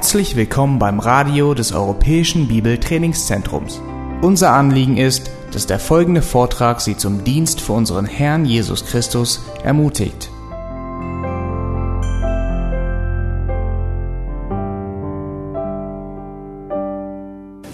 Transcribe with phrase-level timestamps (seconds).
[0.00, 3.82] Herzlich willkommen beim Radio des Europäischen Bibeltrainingszentrums.
[4.22, 9.44] Unser Anliegen ist, dass der folgende Vortrag Sie zum Dienst für unseren Herrn Jesus Christus
[9.62, 10.30] ermutigt.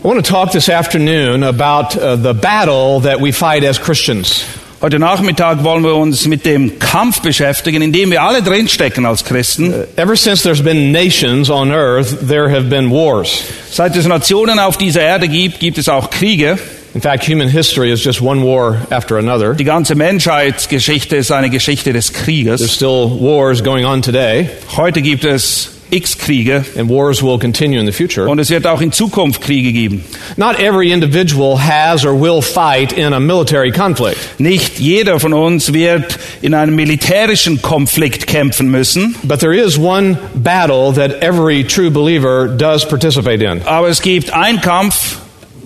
[0.02, 4.44] I want to talk this afternoon about uh, the battle that we fight as Christians.
[4.82, 9.24] Heute Nachmittag wollen wir uns mit dem Kampf beschäftigen, in dem wir alle drinstecken als
[9.24, 9.72] Christen.
[9.96, 13.42] Ever since there's been nations on earth, there have been wars.
[13.70, 16.58] Seit es Nationen auf dieser Erde gibt, gibt es auch Kriege.
[16.92, 19.54] In fact, human history is just one war after another.
[19.54, 22.74] Die ganze Menschheitsgeschichte ist eine Geschichte des There's Krieges.
[22.74, 27.86] still wars going on today, Heute gibt es x Kriege and wars will continue in
[27.86, 28.28] the future.
[28.28, 30.04] und es wird auch in Zukunft Kriege geben.
[30.36, 35.72] Not every individual has or will fight in a military conflict, Nicht jeder von uns
[35.72, 41.90] wird in einem militärischen Konflikt kämpfen müssen, but there is one battle that every true
[41.90, 43.62] believer does participate in.
[43.64, 45.18] aber es gibt einen Kampf,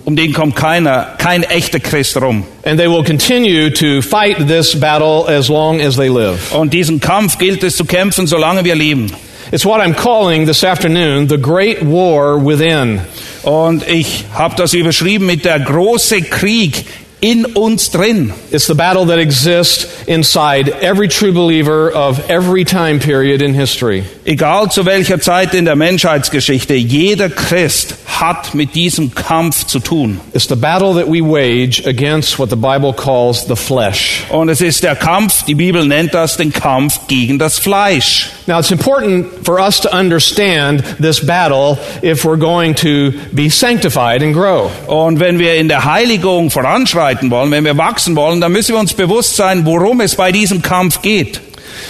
[0.05, 2.43] um den kommt keiner, kein echter Christ rum.
[2.63, 6.53] And they will continue to fight this battle as long as they live.
[6.53, 9.11] Und diesen Kampf gilt es zu kämpfen, solange wir leben.
[9.53, 13.01] It's what I'm calling this afternoon the Great War Within.
[13.43, 16.85] Und ich habe das überschrieben mit der große Krieg
[17.21, 18.33] in uns drin.
[18.51, 24.03] It's the battle that exists inside every true believer of every time period in history.
[24.25, 30.19] Egal zu welcher Zeit in der Menschheitsgeschichte, jeder Christ hat mit diesem Kampf zu tun.
[30.33, 34.23] It's the battle that we wage against what the Bible calls the flesh.
[34.29, 38.31] Und es ist der Kampf, die Bibel nennt das den Kampf gegen das Fleisch.
[38.47, 44.23] Now, it's important for us to understand this battle if we're going to be sanctified
[44.23, 44.71] and grow.
[44.87, 48.79] Und wenn wir in der Heiligung voranschreiten wollen, wenn wir wachsen wollen, dann müssen wir
[48.79, 51.41] uns bewusst sein, worum es bei diesem Kampf geht.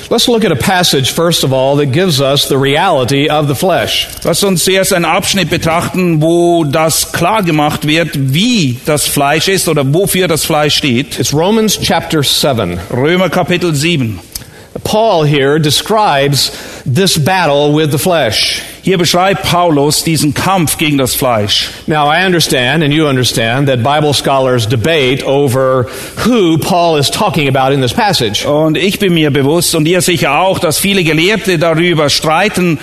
[0.09, 3.55] Let's look at a passage, first of all, that gives us the reality of the
[3.55, 4.07] flesh.
[4.23, 9.67] Lass uns zuerst einen Abschnitt betrachten, wo das klar gemacht wird, wie das Fleisch ist
[9.67, 11.19] oder wofür das Fleisch steht.
[11.19, 12.79] It's Romans chapter 7.
[12.91, 14.19] Römer Kapitel 7.
[14.83, 16.51] Paul here describes
[16.85, 18.61] this battle with the flesh.
[18.83, 21.69] Hier beschreibt Paulus diesen Kampf gegen das Fleisch.
[21.85, 25.85] Now, I understand, and you understand, that Bible scholars debate over
[26.25, 28.43] who Paul is talking about in this passage.
[28.43, 32.79] Und ich bin mir bewusst und ihr sicher auch, dass viele Gelehrte darüber streiten,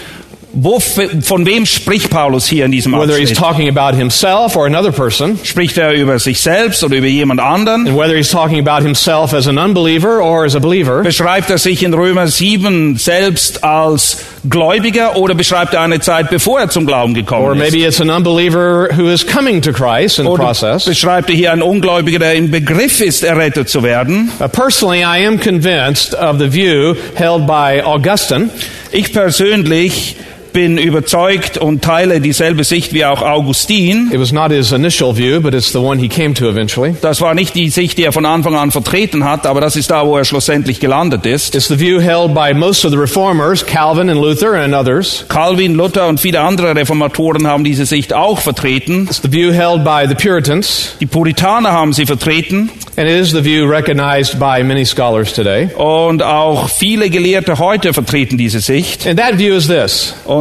[0.60, 3.38] wo, von wem spricht Paulus hier in diesem Whether he's Abschnitt.
[3.38, 7.86] talking about himself or another person, Spricht er über sich selbst oder über jemand anderen?
[7.86, 11.02] and whether he's talking about himself as an unbeliever or as a believer.
[11.02, 16.60] Beschreibt er sich in Römer 7 selbst als Gläubiger oder beschreibt er eine Zeit, bevor
[16.60, 17.72] er zum Glauben Or gekommen ist?
[17.72, 20.84] maybe it's an unbeliever who is coming to Christ in the process.
[20.84, 24.30] beschreibt er hier einen Ungläubiger, der im Begriff ist, errettet zu werden?
[24.40, 28.50] Uh, personally, I am convinced of the view held by Augustine
[28.90, 30.16] Ich persönlich
[30.52, 34.10] bin überzeugt und teile dieselbe Sicht wie auch Augustin.
[34.12, 36.94] It was not his initial view, but it's the one he came to eventually.
[37.00, 39.90] Das war nicht die Sicht, die er von Anfang an vertreten hat, aber das ist
[39.90, 41.54] da, wo er schlussendlich gelandet ist.
[41.54, 45.24] It's the view held by most of the reformers, Calvin and Luther and others.
[45.28, 49.04] Calvin, Luther und viele andere Reformatoren haben diese Sicht auch vertreten.
[49.04, 53.30] It's the view held by the Puritans, Die Puritaner haben sie vertreten and it is
[53.30, 55.68] the view recognized by many scholars today.
[55.76, 59.06] und auch viele Gelehrte heute vertreten diese Sicht.
[59.06, 60.14] And that view is this.
[60.24, 60.37] Und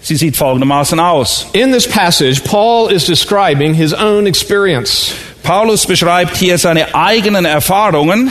[0.00, 1.46] sie sieht folgendermaßen aus.
[1.52, 5.12] In this passage, Paul is describing his own experience,
[5.42, 8.30] Paulus beschreibt hier seine eigenen Erfahrungen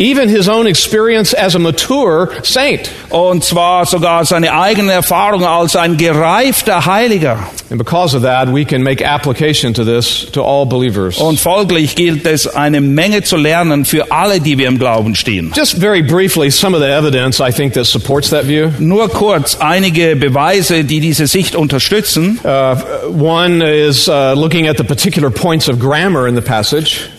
[0.00, 2.90] even his own experience as a mature saint.
[3.10, 7.38] und zwar sogar seine eigenen Erfahrungen als ein gereifter Heiliger.
[7.70, 11.18] And because of that, we can make application to this to all believers.
[11.18, 15.52] Und folglich gilt es, eine Menge zu lernen für alle, die wir im Glauben stehen.
[15.54, 18.70] Just very briefly, some of the evidence I think that supports that view.
[18.78, 22.40] Nur kurz einige Beweise, die diese Sicht unterstützen.
[22.42, 22.76] Uh,
[23.08, 27.10] one is uh, looking at the particular points of grammar in the passage.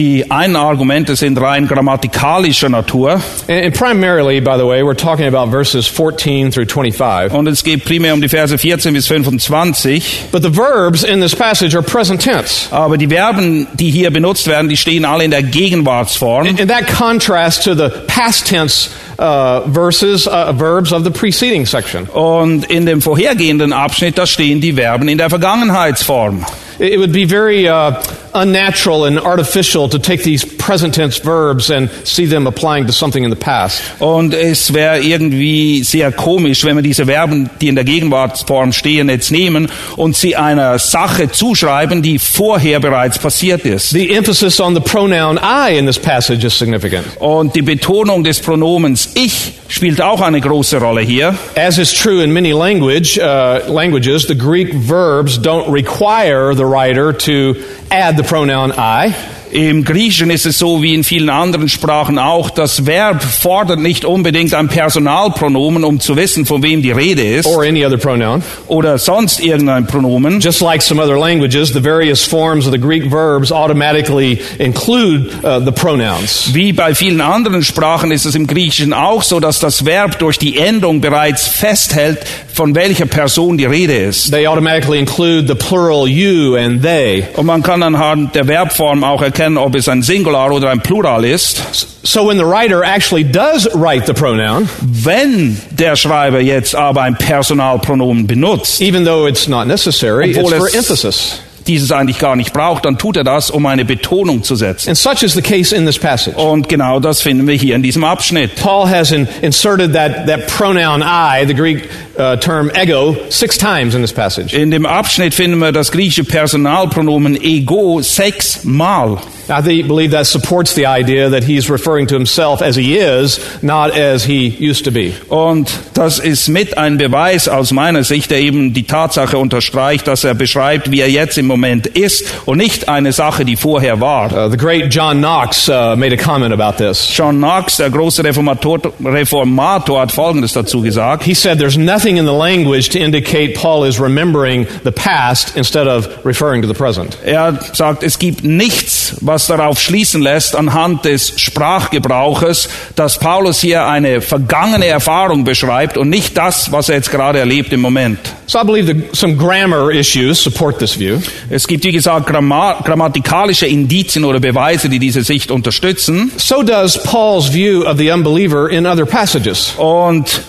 [0.00, 5.26] Die einen Argumente sind rein grammatikalischer Natur And, and primarily, by the way, we're talking
[5.26, 7.34] about verses 14 through 25.
[7.34, 10.28] und es geht primär um die Verse 14 bis 25.
[10.32, 12.68] But the verbs in this passage are present tense.
[12.70, 16.46] Aber die Verben, die hier benutzt werden, die stehen alle in der Gegenwartsform.
[16.46, 18.88] And that contrasts to the past tense
[19.18, 22.06] uh, verses, uh, verbs of the preceding section.
[22.06, 26.46] Und in dem vorhergehenden Abschnitt, da stehen die Verben in der Vergangenheitsform.
[26.78, 28.02] It it would be very uh,
[28.34, 33.24] unnatural and artificial to take these present tense verbs and see them applying to something
[33.24, 33.82] in the past.
[33.98, 39.08] Und es wäre irgendwie sehr komisch, wenn wir diese Verben, die in der Gegenwartsform stehen,
[39.08, 43.90] jetzt nehmen und sie einer Sache zuschreiben, die vorher bereits passiert ist.
[43.90, 47.06] The emphasis on the pronoun I in this passage is significant.
[47.18, 51.34] Und die Betonung des Pronomens ich spielt auch eine große Rolle hier.
[51.54, 57.16] As is true in many language uh, languages, the Greek verbs don't require the writer
[57.16, 57.54] to
[57.90, 59.39] add the pronoun I.
[59.52, 64.04] Im Griechischen ist es so wie in vielen anderen Sprachen auch, das Verb fordert nicht
[64.04, 68.42] unbedingt ein Personalpronomen, um zu wissen, von wem die Rede ist, or any other pronoun.
[68.68, 70.38] oder sonst irgendein Pronomen.
[70.38, 75.58] Just like some other languages, the various forms of the Greek verbs automatically include uh,
[75.58, 76.50] the pronouns.
[76.54, 80.38] Wie bei vielen anderen Sprachen ist es im Griechischen auch so, dass das Verb durch
[80.38, 82.20] die Endung bereits festhält,
[82.52, 84.30] von welcher Person die Rede ist.
[84.30, 87.24] They automatically include the plural you and they.
[87.34, 91.24] Und man kann anhand der Verbform auch erkennen, ob es ein Singular oder ein Plural
[91.24, 91.62] ist.
[92.02, 97.16] So when the writer actually does write the pronoun, Wenn der Schreiber jetzt aber ein
[97.16, 101.40] Personalpronomen benutzt, even though it's not necessary, it's for emphasis.
[101.66, 104.90] dieses eigentlich gar nicht braucht, dann tut er das, um eine Betonung zu setzen.
[104.90, 106.36] And such is the case in this passage.
[106.36, 108.56] Und genau das finden wir hier in diesem Abschnitt.
[108.56, 113.94] Paul has in, inserted that, that pronoun I, the Greek uh, term ego, six times
[113.94, 114.54] in this passage.
[114.54, 119.18] In dem Abschnitt finden wir das griechische Personalpronomen ego sechsmal.
[119.48, 123.96] I believe that supports the idea that he's referring to himself as he is, not
[123.96, 125.12] as he used to be.
[125.28, 130.22] Und das ist mit ein Beweis aus meiner Sicht, der eben die Tatsache unterstreicht, dass
[130.22, 134.32] er beschreibt, wie er jetzt im Moment ist und nicht eine Sache, die vorher war.
[134.32, 137.10] Uh, the great John Knox uh, made a comment about this.
[137.12, 141.24] John Knox, der große Reformator, Reformator, hat Folgendes dazu gesagt.
[141.24, 145.86] He said there's nothing in the language to indicate Paul is remembering the past instead
[145.86, 147.16] of referring to the present.
[147.24, 153.86] Er sagt, es gibt nichts, was darauf schließen lässt, anhand des Sprachgebrauches, dass Paulus hier
[153.86, 158.18] eine vergangene Erfahrung beschreibt und nicht das, was er jetzt gerade erlebt im Moment.
[158.46, 161.20] So I believe that some grammar issues support this view.
[161.50, 166.32] Es gibt, wie gesagt, Gramma grammatikalische Indizien oder Beweise, die diese Sicht unterstützen.
[166.36, 169.72] So does Paul's view of the unbeliever in other passages.
[169.76, 170.42] Und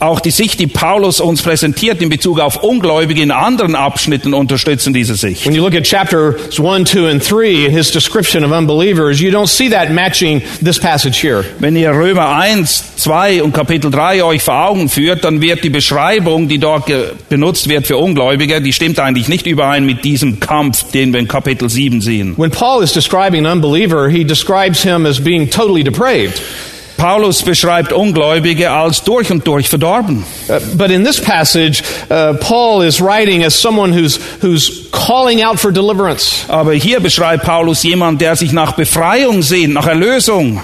[0.00, 4.92] auch die Sicht, die Paulus uns präsentiert in Bezug auf Ungläubige in anderen Abschnitten unterstützen
[4.92, 5.46] diese Sicht.
[5.46, 9.30] When you look at chapters 1, 2, and 3, in his description of unbelievers, you
[9.30, 11.44] don't see that matching this passage here.
[11.58, 15.70] Wenn ihr Römer 1, 2 und Kapitel 3 euch vor Augen führt, dann wird die
[15.70, 16.90] Beschreibung, die dort
[17.28, 21.28] benutzt wird für Ungläubige, die stimmt eigentlich nicht überein mit diesem Kampf, den wir in
[21.28, 22.34] Kapitel 7 sehen.
[22.36, 26.40] When Paul is describing an unbeliever, he describes him as being totally depraved.
[27.00, 30.22] Paulus beschreibt Ungläubige als durch und durch verdorben.
[30.50, 35.58] Uh, but in this passage, uh, Paul is writing as someone who's, who's calling out
[35.58, 36.44] for deliverance.
[36.48, 40.60] Aber hier beschreibt Paulus jemand, der sich nach Befreiung sehnt, nach Erlösung.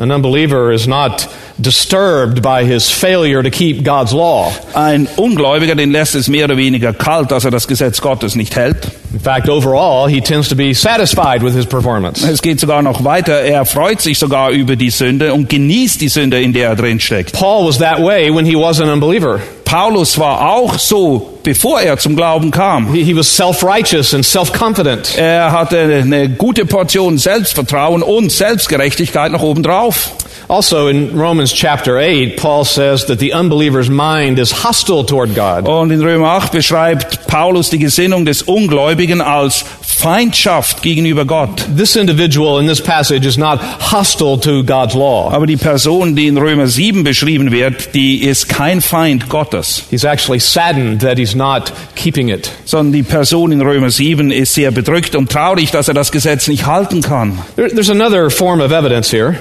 [0.00, 1.28] An unbeliever is not
[1.60, 4.50] disturbed by his failure to keep God's law.
[4.72, 8.56] Ein Ungläubiger, den lässt es mehr oder weniger kalt, dass er das Gesetz Gottes nicht
[8.56, 8.88] hält.
[9.12, 12.26] In fact, overall, he tends to be satisfied with his performance.
[12.26, 13.42] Es geht sogar noch weiter.
[13.42, 16.98] Er freut sich sogar über die Sünde und genießt die Sünde, in der er drin
[16.98, 17.32] steckt.
[17.32, 19.40] Paul was that way when he was an unbeliever.
[19.70, 22.92] Paulus war auch so, bevor er zum Glauben kam.
[22.92, 25.16] He, he was self-righteous and self-confident.
[25.16, 30.10] Er hatte eine gute Portion Selbstvertrauen und Selbstgerechtigkeit noch obendrauf.
[30.50, 35.68] Also, in Romans chapter 8, Paul says that the unbeliever's mind is hostile toward God.
[35.68, 41.64] Und in Römer 8 beschreibt Paulus die Gesinnung des Ungläubigen als Feindschaft gegenüber Gott.
[41.76, 43.60] This individual in this passage is not
[43.92, 45.30] hostile to God's law.
[45.32, 50.02] Aber die Person, die in Römer 7 beschrieben wird, die ist kein Feind Gottes, He's
[50.02, 52.50] actually saddened that he's not keeping it.
[52.64, 56.48] sondern die Person in Römer 7 ist sehr bedrückt und traurig, dass er das Gesetz
[56.48, 57.38] nicht halten kann.
[57.54, 59.36] There, there's another form of evidence here.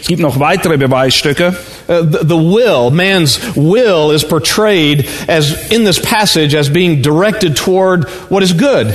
[0.00, 1.56] Es gibt noch weitere Beweisstücke.
[1.88, 7.56] Uh, the, the will, man's will, is portrayed as in this passage as being directed
[7.56, 8.94] toward what is good.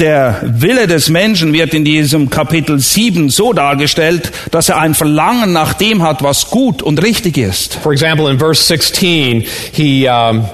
[0.00, 5.52] Der Wille des Menschen wird in diesem Kapitel 7 so dargestellt, dass er ein Verlangen
[5.52, 7.74] nach dem hat, was gut und richtig ist.
[7.74, 10.48] For example, in verse 16, he, um,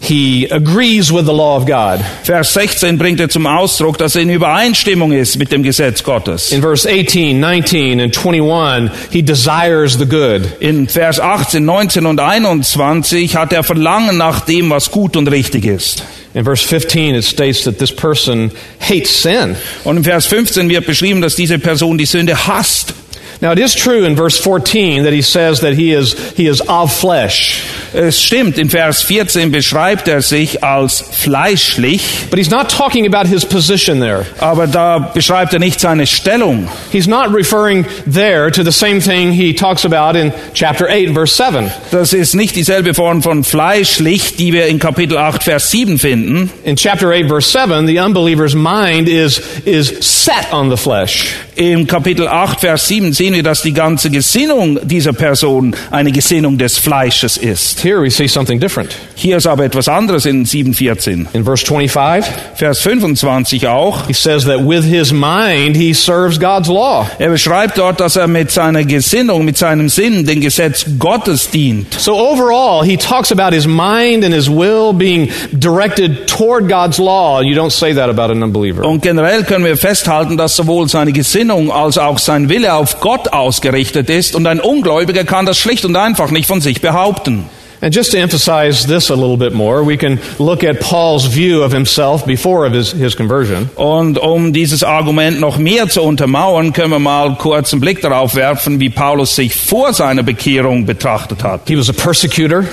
[0.00, 2.04] he agrees with the law of God.
[2.24, 6.52] Vers 16 bringt er zum Ausdruck, dass er in Übereinstimmung ist mit dem Gesetz Gottes.
[6.52, 10.42] In verse 18, 19, and 21, he desires the good.
[10.60, 15.64] In Vers 18, 19 und 21 hat er Verlangen nach dem, was gut und richtig
[15.64, 16.02] ist.
[16.32, 19.56] In verse 15, it states that this person hates sin.
[19.84, 22.94] Und in Vers 15 wird beschrieben, dass diese Person die Sünde hasst.
[23.42, 26.60] Now it is true in verse 14 that he says that he is, he is
[26.68, 27.62] of flesh.
[27.94, 33.26] Es stimmt, in Vers 14 beschreibt er sich als fleischlich, But he's not talking about
[33.26, 34.26] his position there.
[34.40, 36.68] aber da beschreibt er nicht seine Stellung.
[36.92, 41.34] He's not referring there to the same thing he talks about in chapter 8 verse
[41.34, 41.70] 7.
[41.90, 46.50] Das ist nicht dieselbe Form von fleischlich, die wir in Kapitel 8, Vers 7 finden.
[46.64, 51.34] In chapter 8 verse 7, the unbeliever's mind is, is set on the flesh.
[51.60, 56.56] Im Kapitel 8, Vers 7 sehen wir, dass die ganze Gesinnung dieser Person eine Gesinnung
[56.56, 57.84] des Fleisches ist.
[57.84, 58.96] Here we see something different.
[59.14, 61.26] Hier ist aber etwas anderes in 7,14.
[61.34, 64.06] In verse 25, Vers 25 auch.
[64.06, 67.06] he says that with his mind he serves God's law.
[67.18, 71.92] Er beschreibt dort, dass er mit seiner Gesinnung, mit seinem Sinn dem Gesetz Gottes dient.
[71.92, 77.42] So overall, he talks about his mind and his will being directed toward God's law.
[77.42, 78.82] You don't say that about an unbeliever.
[78.82, 83.32] Und generell können wir festhalten, dass sowohl seine Gesinnung als auch sein Wille auf Gott
[83.32, 87.44] ausgerichtet ist und ein Ungläubiger kann das schlicht und einfach nicht von sich behaupten.
[87.82, 91.62] And just to emphasize this a little bit more, we can look at Paul's view
[91.62, 93.70] of himself before of his, his conversion.
[93.74, 98.34] Und um dieses Argument noch mehr zu untermauern, können wir mal kurz einen Blick darauf
[98.34, 101.62] werfen, wie Paulus sich vor seiner Bekehrung betrachtet hat.
[101.68, 102.64] He was a persecutor.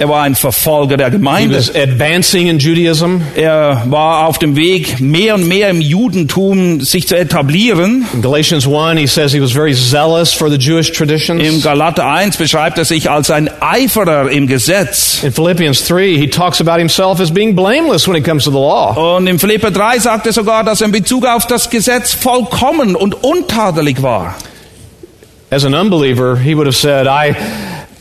[0.00, 1.56] Er war ein Verfolger der Gemeinde.
[1.56, 3.16] was advancing in Judaism.
[3.34, 8.06] Er war auf dem Weg, mehr und mehr im Judentum sich zu etablieren.
[8.14, 11.64] In Galatians 1, he says he was very zealous for the Jewish Im traditions.
[11.64, 15.24] Galater 1 beschreibt er sich als ein Eiferer im Gesetz.
[15.24, 18.56] In Philippians 3, he talks about himself as being blameless when it comes to the
[18.56, 19.16] law.
[19.16, 22.94] Und im Philipper 3 sagt er sogar, dass er in Bezug auf das Gesetz vollkommen
[22.94, 24.36] und untadelig war.
[25.50, 27.34] As an unbeliever, he would have said, I,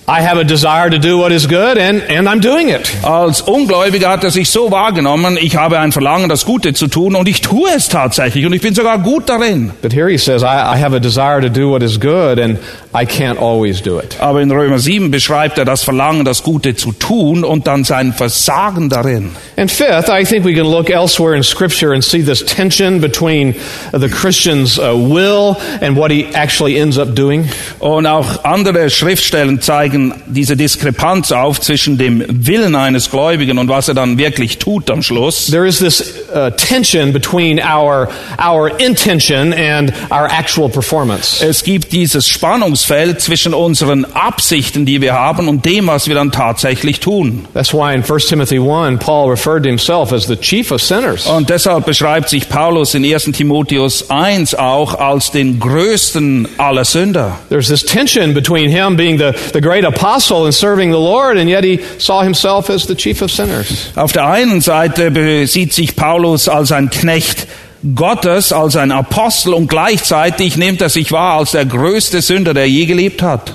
[0.09, 2.89] I have a desire to do what is good, and, and I'm doing it.
[3.03, 7.13] Als Ungläubiger hat er sich so wahrgenommen, ich habe ein Verlangen, das Gute zu tun
[7.13, 9.73] und ich tue es tatsächlich und ich bin sogar gut darin.
[9.81, 12.57] But here he says, I, I have a desire to do what is good, and
[12.95, 14.15] I can't always do it.
[14.21, 18.13] Aber in Römer 7 beschreibt er das Verlangen, das Gute zu tun und dann sein
[18.13, 19.31] Versagen darin.
[19.57, 23.55] And fifth, I think we can look elsewhere in Scripture and see this tension between
[23.91, 27.49] the Christian's uh, will and what he actually ends up doing.
[27.79, 29.96] Und auch andere Schriftstellen zeigen
[30.27, 35.01] diese Diskrepanz auf zwischen dem Willen eines Gläubigen und was er dann wirklich tut am
[35.01, 35.47] Schluss.
[35.47, 41.43] There is this uh, tension between our, our intention and our actual performance.
[41.43, 46.31] Es gibt dieses Spannungsfeld zwischen unseren Absichten, die wir haben, und dem, was wir dann
[46.31, 47.45] tatsächlich tun.
[47.53, 51.25] That's why in 1 Timothy 1, Paul referred to himself as the chief of sinners.
[51.25, 57.39] Und deshalb beschreibt sich Paulus in 1 Timotheus 1 auch als den größten aller Sünder.
[57.49, 61.50] There's this tension between him being the, the great apostle and serving the Lord, and
[61.50, 63.91] yet he saw himself as the chief of sinners.
[63.96, 67.48] Auf der einen Seite sieht sich Paulus als ein Knecht
[67.96, 72.67] Gottes, als ein Apostel und gleichzeitig nimmt er sich wahr als der größte Sünder, der
[72.67, 73.53] je gelebt hat.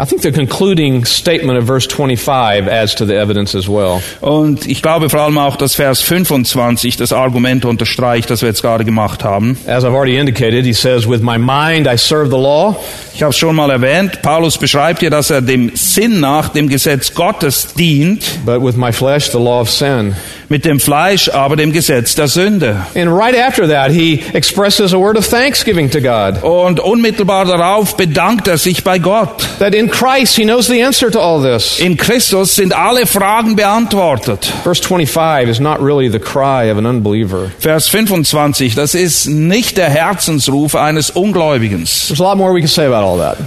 [0.00, 4.02] I think the concluding statement of verse 25 adds to the evidence as well.
[4.20, 8.62] Und ich glaube vor allem auch, dass Vers 25 das Argument unterstreicht, das wir jetzt
[8.62, 9.56] gerade gemacht haben.
[9.66, 12.76] As I've already indicated, he says, With my mind I serve the law,
[13.14, 16.68] Ich habe es schon mal erwähnt, Paulus beschreibt hier, dass er dem Sinn nach dem
[16.68, 20.16] Gesetz Gottes dient, but with my flesh the law of sin.
[20.48, 22.84] Mit dem Fleisch aber dem Gesetz der Sünde.
[22.94, 26.42] And right after that, he expresses a word of thanksgiving to God.
[26.42, 29.44] Und unmittelbar darauf bedankt er sich bei Gott.
[29.58, 31.78] That in Christ he knows the answer to all this.
[31.78, 34.44] In Christus sind alle Fragen beantwortet.
[34.62, 37.50] Verse 25 is not really the cry of an unbeliever.
[37.58, 41.84] Vers 25, das ist nicht der Herzensruf eines Ungläubigen.
[41.84, 43.38] There's a lot more we can say about all that.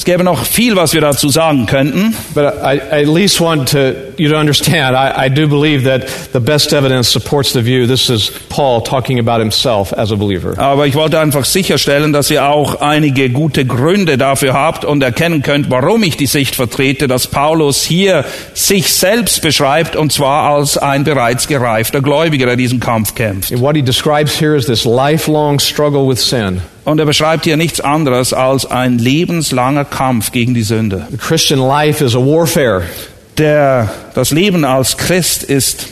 [0.00, 2.16] Es gäbe noch viel, was wir dazu sagen könnten.
[2.32, 6.08] But I, I at least want to, you to understand, I, I do believe that
[6.32, 7.86] the best evidence supports the view.
[7.86, 10.58] This is Paul talking about himself as a believer.
[10.58, 15.42] Aber ich wollte einfach sicherstellen, dass ihr auch einige gute Gründe dafür habt und erkennen
[15.42, 20.78] könnt, warum ich die Sicht vertrete, dass Paulus hier sich selbst beschreibt und zwar als
[20.78, 23.52] ein bereits gereifter Gläubiger, der diesen Kampf kämpft.
[23.52, 26.62] And what he describes here is this lifelong struggle with sin.
[26.84, 31.06] Und er beschreibt hier nichts anderes als ein lebenslanger Kampf gegen die Sünde.
[31.10, 32.82] The Christian life is a warfare,
[33.38, 35.88] Der, das Leben als Christ ist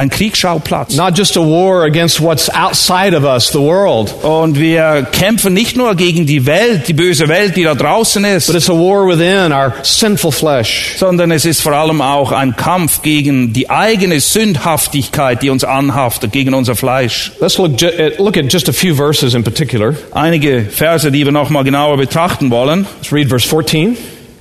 [0.00, 0.96] ein Kriegsschauplatz.
[0.96, 5.76] not just a war against what's outside of us, the world, Und wir kämpfen nicht
[5.76, 9.06] nur gegen die Welt, die böse Welt, die da draußen but ist, it's a war
[9.06, 10.94] within our sinful flesh.
[10.96, 16.32] sondern es ist vor allem auch ein Kampf gegen die eigene Sündhaftigkeit, die uns anhaftet,
[16.32, 17.32] gegen unser Fleisch.
[17.40, 19.94] Let's look, at- look at just a few verses in particular.
[20.12, 22.86] Einige Verse, die wir nochmal genauer betrachten wollen.
[23.00, 23.96] Let's read verse 14.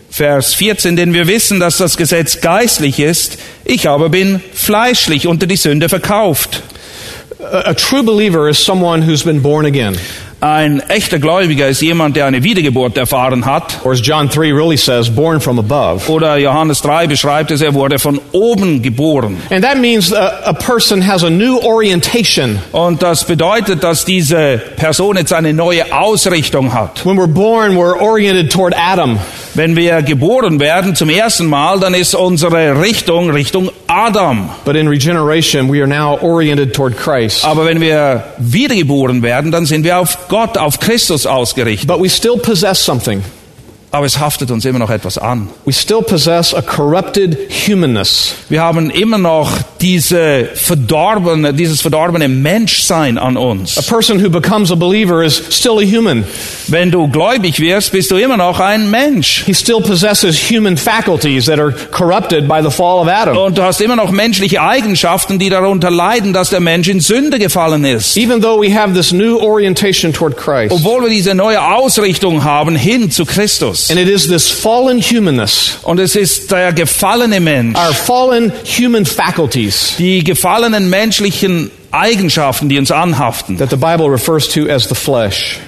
[0.09, 5.45] Vers 14, denn wir wissen, dass das Gesetz geistlich ist, ich aber bin fleischlich unter
[5.45, 6.63] die Sünde verkauft.
[7.39, 9.97] A, a true believer is someone who's been born again.
[10.41, 13.79] Ein echter Gläubiger ist jemand, der eine Wiedergeburt erfahren hat.
[13.83, 16.09] Or as John 3 really says, born from above.
[16.09, 19.37] Oder Johannes 3 beschreibt es, er wurde von oben geboren.
[19.49, 22.59] And that means a, a person has a new orientation.
[22.71, 27.05] Und das bedeutet, dass diese Person jetzt eine neue Ausrichtung hat.
[27.05, 29.19] When we're born, we're oriented toward Adam.
[29.55, 34.49] Wenn wir geboren werden zum ersten Mal, dann ist unsere Richtung Richtung Adam.
[34.65, 37.43] But in regeneration, we are now oriented toward Christ.
[37.43, 41.87] Aber wenn wir wiedergeboren werden, dann sind wir auf Gott, auf Christus ausgerichtet.
[41.87, 43.23] But we still possess something.
[43.91, 45.49] Aber es haftet uns immer noch etwas an.
[45.65, 48.35] We still possess a corrupted humanness.
[48.47, 53.77] Wir haben immer noch diese verdorbene, dieses verdorbene Menschsein an A uns.
[53.87, 56.23] person who becomes a believer is still a human.
[56.67, 59.43] Wenn du gläubig wirst, bist du immer noch ein Mensch.
[59.45, 63.35] He still possesses human faculties that are corrupted by the fall of Adam.
[63.37, 67.39] Und du hast immer noch menschliche Eigenschaften, die darunter leiden, dass der Mensch in Sünde
[67.39, 68.15] gefallen ist.
[68.17, 70.71] Even though we have this new orientation toward Christ.
[70.71, 73.78] Obwohl wir diese neue Ausrichtung haben hin zu Christus.
[73.89, 79.05] And it is this fallen humanness, Und es ist der gefallene Mensch, our fallen human
[79.05, 84.95] faculties, die gefallenen menschlichen Eigenschaften, die uns anhaften, that the Bible refers to as the
[84.95, 85.59] flesh.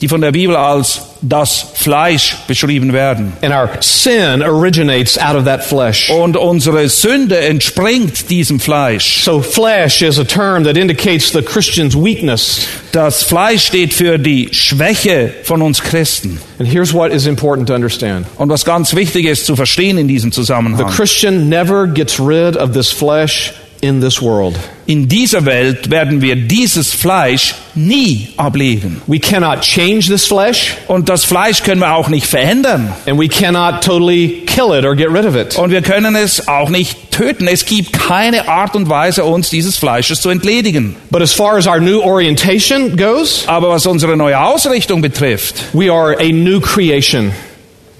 [0.00, 3.32] Die von der Bibel als das Fleisch beschrieben werden.
[3.42, 6.10] And our sin originates out of that flesh.
[6.10, 9.24] Und unsere Sünde entspringt diesem Fleisch.
[9.24, 12.66] So, flesh is a term that indicates the Christian's weakness.
[12.92, 16.40] Das Fleisch steht für die Schwäche von uns Christen.
[16.58, 20.08] And here's what is important to understand Und was ganz wichtig ist zu verstehen in
[20.08, 20.86] diesem the Zusammenhang.
[20.88, 24.56] Christian never gets rid of this flesh in this world.
[24.86, 29.02] In dieser Welt werden wir dieses Fleisch nie ablegen.
[29.06, 32.92] We cannot change this flesh, Und das Fleisch können wir auch nicht verändern.
[33.06, 35.56] and we cannot totally kill it or get rid of it.
[35.56, 37.46] Und wir können es auch nicht töten.
[37.46, 40.96] Es gibt keine Art und Weise, uns dieses Fleisches zu entledigen.
[41.10, 45.92] But as far as our new orientation goes, Aber was unsere neue Ausrichtung betrifft, we
[45.92, 47.32] are a new creation.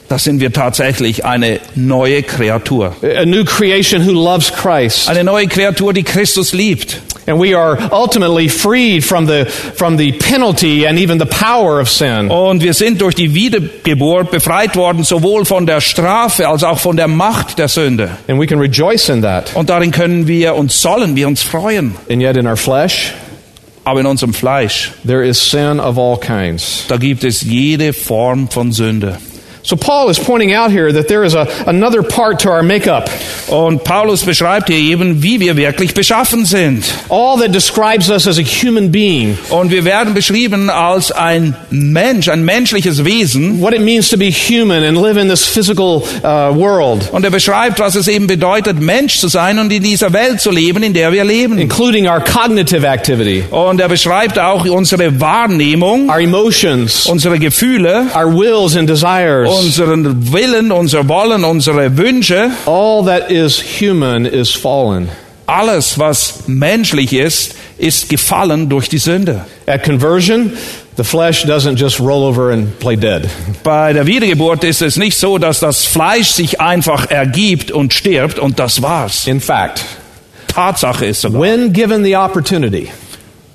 [0.08, 2.96] Da sind wir tatsächlich eine neue Kreatur.
[3.02, 5.08] A new creation who loves Christ.
[5.08, 7.00] Eine neue Kreatur, die Christus liebt.
[7.26, 11.90] And we are ultimately freed from the, from the penalty and even the power of
[11.90, 12.30] sin.
[12.30, 16.96] Und wir sind durch die Wiedergeburt befreit worden, sowohl von der Strafe als auch von
[16.96, 18.08] der Macht der Sünde.
[18.28, 19.54] And we can rejoice in that.
[19.54, 21.96] Und darin können wir uns sollen wir uns freuen.
[22.10, 23.12] And yet in our flesh,
[23.84, 26.84] Aber in unserem Fleisch, there is sin of all kinds.
[26.88, 29.18] da gibt es jede Form von Sünde.
[29.68, 33.10] So Paul is pointing out here that there is a, another part to our makeup.
[33.50, 36.86] Und Paulus beschreibt hier eben, wie wir wirklich beschaffen sind.
[37.10, 39.36] All that describes us as a human being.
[39.50, 43.60] Und wir werden beschrieben als ein Mensch, ein menschliches Wesen.
[43.60, 47.30] What it means to be human and live in this physical uh, world, Und er
[47.30, 50.94] beschreibt, was es eben bedeutet, Mensch zu sein und in dieser Welt zu leben, in
[50.94, 51.58] der wir leben.
[51.58, 58.34] including our cognitive activity, Und er beschreibt auch unsere Wahrnehmung, our emotions, unsere Gefühle, our
[58.34, 59.57] wills and desires.
[59.58, 62.50] Unseren Willen, unser Wollen, unsere Wünsche.
[62.66, 65.08] All that is human is fallen.
[65.46, 69.46] Alles, was menschlich ist, ist gefallen durch die Sünde.
[69.66, 70.52] At conversion,
[70.96, 73.22] the flesh doesn't just roll over and play dead.
[73.62, 78.38] Bei der Wiedergeburt ist es nicht so, dass das Fleisch sich einfach ergibt und stirbt
[78.38, 79.26] und das war's.
[79.26, 79.84] In fact,
[80.48, 82.88] Tatsache ist sogar, when given the opportunity,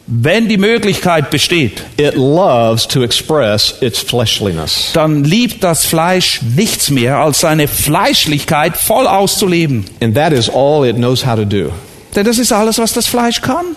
[0.05, 4.91] wenn die Möglichkeit besteht, it loves to express its fleshliness.
[4.93, 9.85] dann liebt das Fleisch nichts mehr, als seine Fleischlichkeit voll auszuleben.
[10.01, 11.71] And that is all it knows how to do.
[12.15, 13.75] Denn das ist alles, was das Fleisch kann.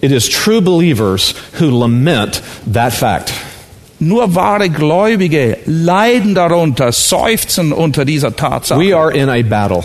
[0.00, 3.32] It is true believers who lament that fact.
[3.98, 8.80] Nur wahre Gläubige leiden darunter, seufzen unter dieser Tatsache.
[8.80, 9.84] We are in a battle.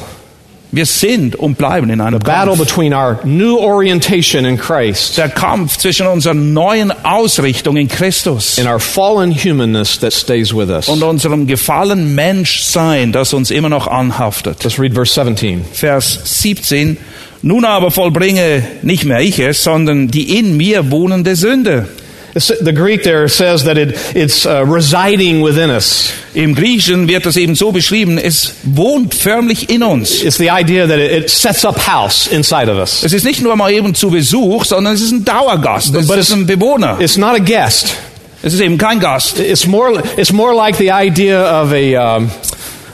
[0.71, 2.59] Wir sind und bleiben in einem Battle Kampf.
[2.59, 8.67] between our new orientation in Christ Der Kampf zwischen unserer neuen Ausrichtung in Christus and
[8.67, 10.89] our fallen humanness that stays with us.
[10.89, 14.61] und unserem gefallen Menschsein, das uns immer noch anhaftet.
[14.63, 15.63] Let's read verse 17.
[15.71, 16.97] Vers 17.
[17.43, 21.87] Nun aber vollbringe nicht mehr ich es, sondern die in mir wohnende Sünde.
[22.35, 26.11] It's- The Greek there says that it, it's uh, residing within us.
[26.33, 30.21] Im Griechischen wird das eben so beschrieben, es wohnt förmlich in uns.
[30.21, 33.03] It's the idea that it, it sets up house inside of us.
[33.03, 35.95] Es ist nicht nur mal eben zu Besuch, sondern es ist ein Dauergast.
[35.95, 36.97] Es But ist ein Bewohner.
[36.99, 37.95] It's not a guest.
[38.43, 39.39] Es ist eben kein Gast.
[39.39, 42.29] It's more, it's more like the idea of a, um,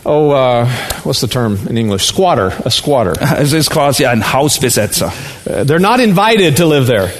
[0.05, 0.65] oh, uh,
[1.03, 2.05] what's the term in English?
[2.05, 3.13] Squatter, a squatter.
[3.39, 5.11] Es ist quasi ein Hausbesetzer.
[5.45, 7.11] Uh, they're not invited to live there.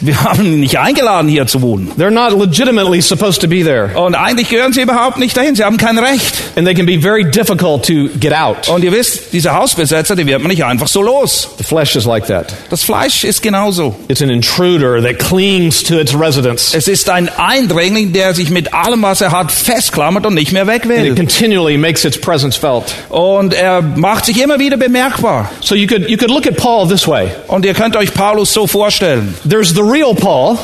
[0.00, 1.90] Wir haben ihn nicht eingeladen, hier zu wohnen.
[1.98, 3.90] They're not legitimately supposed to be there.
[3.98, 5.54] Und eigentlich gehören sie überhaupt nicht dahin.
[5.54, 6.34] Sie haben kein Recht.
[6.56, 8.68] And they can be very difficult to get out.
[8.68, 11.48] Und ihr wisst, diese Hausbesetzer, die wird man nicht einfach so los.
[11.58, 12.52] The flesh is like that.
[12.70, 13.94] Das Fleisch ist genauso.
[14.08, 16.74] It's an intruder that clings to its residence.
[16.74, 20.66] Es ist ein Eindringling, der sich mit allem, was er hat, festklammert und nicht mehr
[20.66, 21.14] weg And it will.
[21.14, 22.94] continually makes its presence felt.
[23.10, 25.50] Und er macht sich immer wieder bemerkbar.
[25.60, 27.28] So you could, you could look at Paul this way.
[27.48, 29.34] Und ihr könnt euch Paulus so vorstellen.
[29.48, 30.56] There's the real Paul,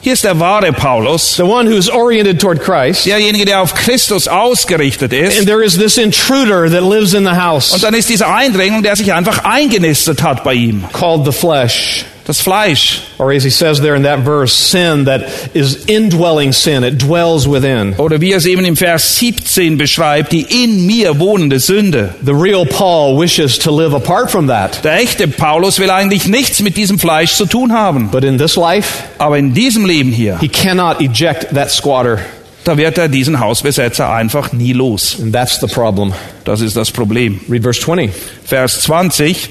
[0.00, 3.04] Hier ist der wahre Paulus, the one who's oriented toward Christ.
[3.06, 5.38] derjenige, der auf Christus ausgerichtet ist.
[5.38, 8.82] And there is this intruder that lives in the Und house dann ist dieser Eindringling,
[8.82, 10.84] der sich einfach eingenistet hat bei ihm.
[10.92, 12.04] called the flesh.
[12.28, 13.00] Das Fleisch.
[13.16, 15.22] Or as he says there in that verse, sin that
[15.54, 16.84] is indwelling sin.
[16.84, 17.94] It dwells within.
[17.96, 22.14] Oder wie er es eben im Vers 17 beschreibt, die in mir wohnende Sünde.
[22.22, 24.84] The real Paul wishes to live apart from that.
[24.84, 28.10] Der echte Paulus will eigentlich nichts mit diesem Fleisch zu tun haben.
[28.10, 32.18] But in this life, Aber in diesem Leben hier, he cannot eject that squatter.
[32.64, 35.18] da wird er diesen Hausbesetzer einfach nie los.
[35.18, 36.12] And that's the problem.
[36.44, 37.40] Das ist das Problem.
[37.48, 38.10] Read verse 20.
[38.44, 39.48] Vers 20.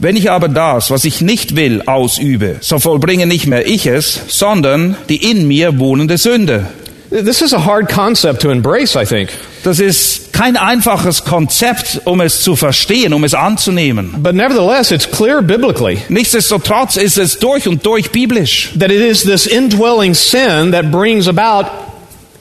[0.00, 4.20] Wenn ich aber das, was ich nicht will, ausübe, so vollbringe nicht mehr ich es,
[4.28, 6.66] sondern die in mir wohnende Sünde.
[7.10, 9.30] This is a hard concept to embrace, I think.
[9.64, 14.14] Das ist kein einfaches Konzept, um es zu verstehen, um es anzunehmen.
[14.18, 18.70] But nevertheless, it's clear biblically Nichtsdestotrotz ist es durch und durch biblisch.
[18.78, 21.66] that it is this indwelling sin that brings about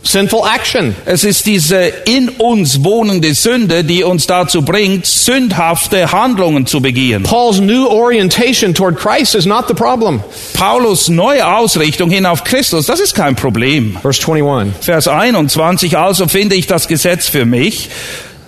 [0.07, 0.95] sinful action.
[1.05, 7.23] Es ist diese in uns wohnende Sünde, die uns dazu bringt, sündhafte Handlungen zu begehen.
[7.23, 10.21] Paul's new orientation toward Christ is not the problem.
[10.53, 13.97] Paulus neue Ausrichtung hin auf Christus, das ist kein Problem.
[14.01, 14.85] Verse 21.
[14.85, 17.89] Vers 21, also finde ich das Gesetz für mich,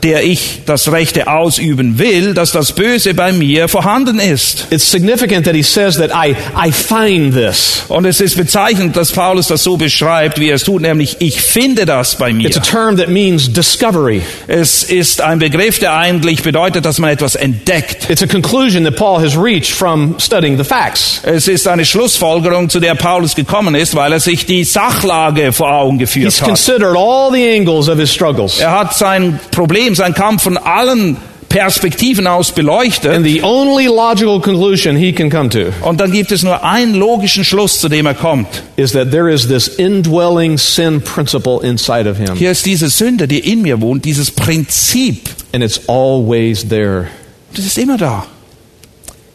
[0.03, 4.67] der ich das Rechte ausüben will, dass das Böse bei mir vorhanden ist.
[4.69, 7.83] It's significant that he says that I, I find this.
[7.87, 11.41] Und es ist bezeichnend, dass Paulus das so beschreibt, wie er es tut, nämlich ich
[11.41, 12.47] finde das bei mir.
[12.47, 14.21] It's a term that means discovery.
[14.47, 18.09] Es ist ein Begriff, der eigentlich bedeutet, dass man etwas entdeckt.
[18.09, 21.21] It's a conclusion that Paul has reached from studying the facts.
[21.23, 25.71] Es ist eine Schlussfolgerung, zu der Paulus gekommen ist, weil er sich die Sachlage vor
[25.71, 26.47] Augen geführt He's hat.
[26.47, 28.59] considered all the angles of his struggles.
[28.59, 31.17] Er hat sein Problem, sein Kampf von allen
[31.49, 33.11] Perspektiven aus beleuchtet.
[33.11, 36.93] And the only logical conclusion he can come to Und dann gibt es nur einen
[36.93, 38.47] logischen Schluss, zu dem er kommt.
[38.75, 42.35] is that there is this indwelling sin principle inside of him.
[42.35, 45.27] Hier ist diese Sünde, die in mir wohnt, dieses Prinzip.
[45.51, 47.07] And it's always there.
[47.55, 48.27] Das ist immer da.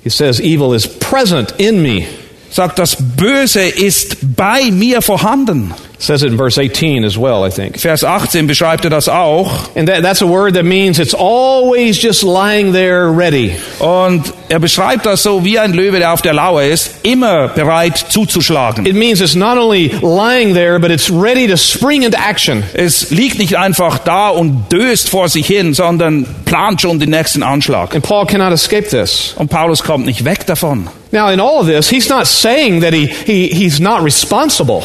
[0.05, 2.05] He says, Evil is present in me.
[2.51, 5.75] Sagt, das Böse ist bei mir vorhanden.
[6.05, 7.79] Says it in verse 18 as well, I think.
[7.81, 9.75] Vers 18 beschreibt er das auch.
[9.75, 13.53] And that, that's a word that means it's always just lying there ready.
[13.79, 17.97] Und er beschreibt das so wie ein Löwe, der auf der Lauer ist, immer bereit
[18.11, 18.85] zuzuschlagen.
[18.85, 22.63] It means it's not only lying there, but it's ready to spring into action.
[22.75, 27.43] Es liegt nicht einfach da und döst vor sich hin, sondern plant schon den nächsten
[27.43, 27.95] Anschlag.
[27.95, 29.35] And Paul cannot escape this.
[29.39, 30.87] Und Paulus kommt nicht weg davon.
[31.15, 34.83] Now, in all of this, he's not saying that he, he, he's not responsible,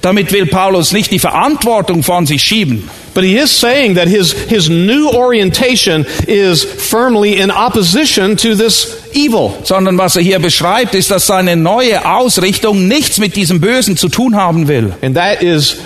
[0.00, 2.88] Damit will Paulus nicht die Verantwortung von sich schieben.
[3.14, 9.10] but he is saying that his, his new orientation is firmly in opposition to this
[9.12, 9.58] evil.
[9.64, 14.08] sondern was er hier beschreibt, ist, dass seine neue Ausrichtung nichts mit diesem Bösen zu
[14.08, 14.94] tun haben will.
[15.02, 15.78] And that is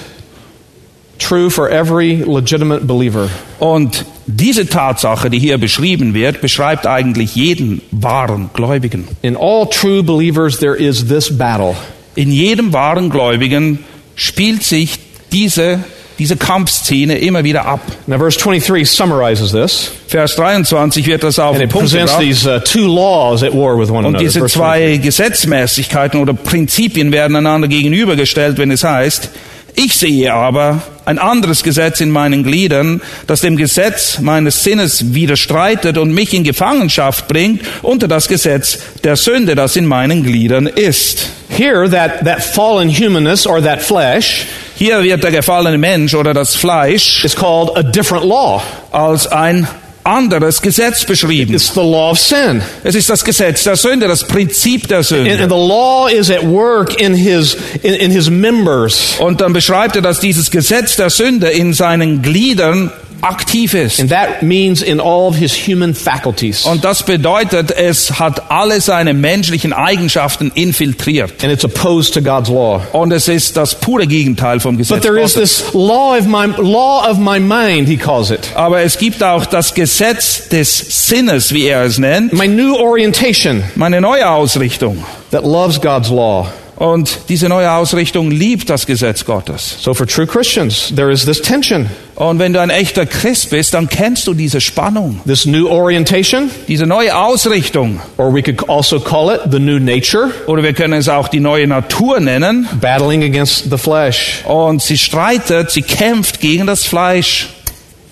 [1.19, 3.31] true for every legitimate believer.
[3.59, 9.09] Und diese Tatsache, die hier beschrieben wird, beschreibt eigentlich jeden wahren Gläubigen.
[9.23, 11.75] In all true believers, there is this battle.
[12.15, 13.79] In jedem wahren Gläubigen
[14.17, 14.99] spielt sich
[15.33, 15.81] diese,
[16.19, 17.81] diese Kampfszene immer wieder ab.
[18.07, 22.13] Now, verse 23 summarizes this, Vers 23 wird das auf and den it Punkt presents
[22.13, 22.27] gebracht.
[22.27, 24.19] these uh, two laws at war with one Und another.
[24.25, 24.59] diese Verse 23.
[24.59, 29.31] zwei Gesetzmäßigkeiten oder Prinzipien werden einander gegenübergestellt, wenn es heißt,
[29.75, 35.99] ich sehe aber ein anderes Gesetz in meinen Gliedern, das dem Gesetz meines Sinnes widerstreitet
[35.99, 41.29] und mich in Gefangenschaft bringt unter das Gesetz der Sünde, das in meinen Gliedern ist.
[41.49, 46.57] Here, that, that fallen humanness or that flesh Hier wird der gefallene Mensch oder das
[46.57, 48.63] Fleisch is called a different law.
[48.91, 49.69] als ein
[50.05, 51.55] anderes Gesetz beschrieben.
[51.55, 52.63] It's the law of sin.
[52.85, 55.31] Es ist das Gesetz der Sünde, das Prinzip der And, Sünde.
[55.31, 59.17] and the law is at work in his, in, in his members.
[59.19, 62.91] Und dann beschreibt er, dass dieses Gesetz der Sünde in seinen Gliedern
[63.23, 64.01] aktiv ist.
[64.01, 66.65] And that means in all of his human faculties.
[66.67, 71.33] Und das bedeutet, es hat alle seine menschlichen Eigenschaften infiltriert.
[71.43, 72.83] And it's opposed to God's law.
[72.93, 76.47] Und es ist das pure Gegenteil vom Gesetz But there is this law of my
[76.59, 78.41] law of my mind, he calls it.
[78.55, 83.63] Aber es gibt auch das Gesetz des Sinnes, wie er es nennt, My new orientation
[83.77, 85.05] meine neue Ausrichtung.
[85.31, 86.47] that loves God's law.
[86.83, 89.77] Und diese neue Ausrichtung liebt das Gesetz Gottes.
[89.81, 93.73] So for true Christians, there is this tension, Und wenn du ein echter Christ bist,
[93.75, 98.01] dann kennst du diese Spannung, this new orientation, diese neue Ausrichtung.
[98.17, 101.39] or we could also call it the new nature, Oder wir können es auch die
[101.39, 102.69] neue Natur nennen.
[102.81, 104.43] battling against the flesh.
[104.45, 107.51] Und sie streitet, sie kämpft gegen das Fleisch.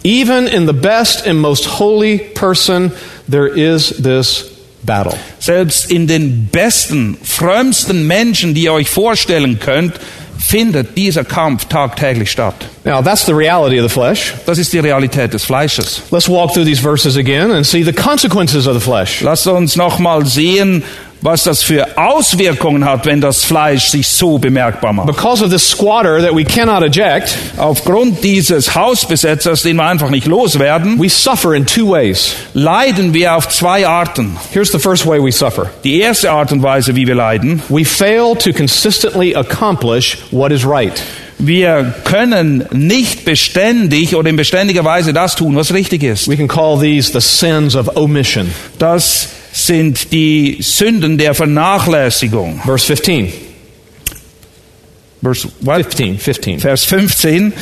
[0.04, 2.92] Even in the best and most holy person,
[3.28, 4.49] there is this
[4.82, 5.16] battle.
[5.38, 9.94] Selbst in den besten, frömmsten Menschen, die ihr euch vorstellen könnt,
[10.38, 12.54] findet dieser Kampf tagtäglich statt.
[12.84, 14.34] Now, that's the reality of the flesh.
[14.46, 16.02] Das ist die Realität des Fleisches.
[16.10, 19.20] Let's walk through these verses again and see the consequences of the flesh.
[19.20, 20.82] Lasst uns nochmal sehen,
[21.22, 25.06] was das für Auswirkungen hat, wenn das Fleisch sich so bemerkbar macht.
[25.06, 30.26] Because of this squatter that we cannot eject, Aufgrund dieses Hausbesetzers, den wir einfach nicht
[30.26, 32.34] loswerden, we suffer in two ways.
[32.54, 34.36] leiden wir auf zwei Arten.
[34.52, 35.70] Here's the first way we suffer.
[35.84, 40.66] Die erste Art und Weise, wie wir leiden, We fail to consistently accomplish what is
[40.66, 41.00] right.
[41.38, 46.28] wir können nicht beständig oder in beständiger Weise das tun, was richtig ist.
[46.28, 48.50] We can call these the sins of omission.
[48.78, 52.60] Das sind die Sünden der Vernachlässigung.
[52.64, 53.32] Verse 15.
[55.22, 55.82] Vers, what?
[55.82, 56.60] 15, 15.
[56.60, 57.52] Vers 15.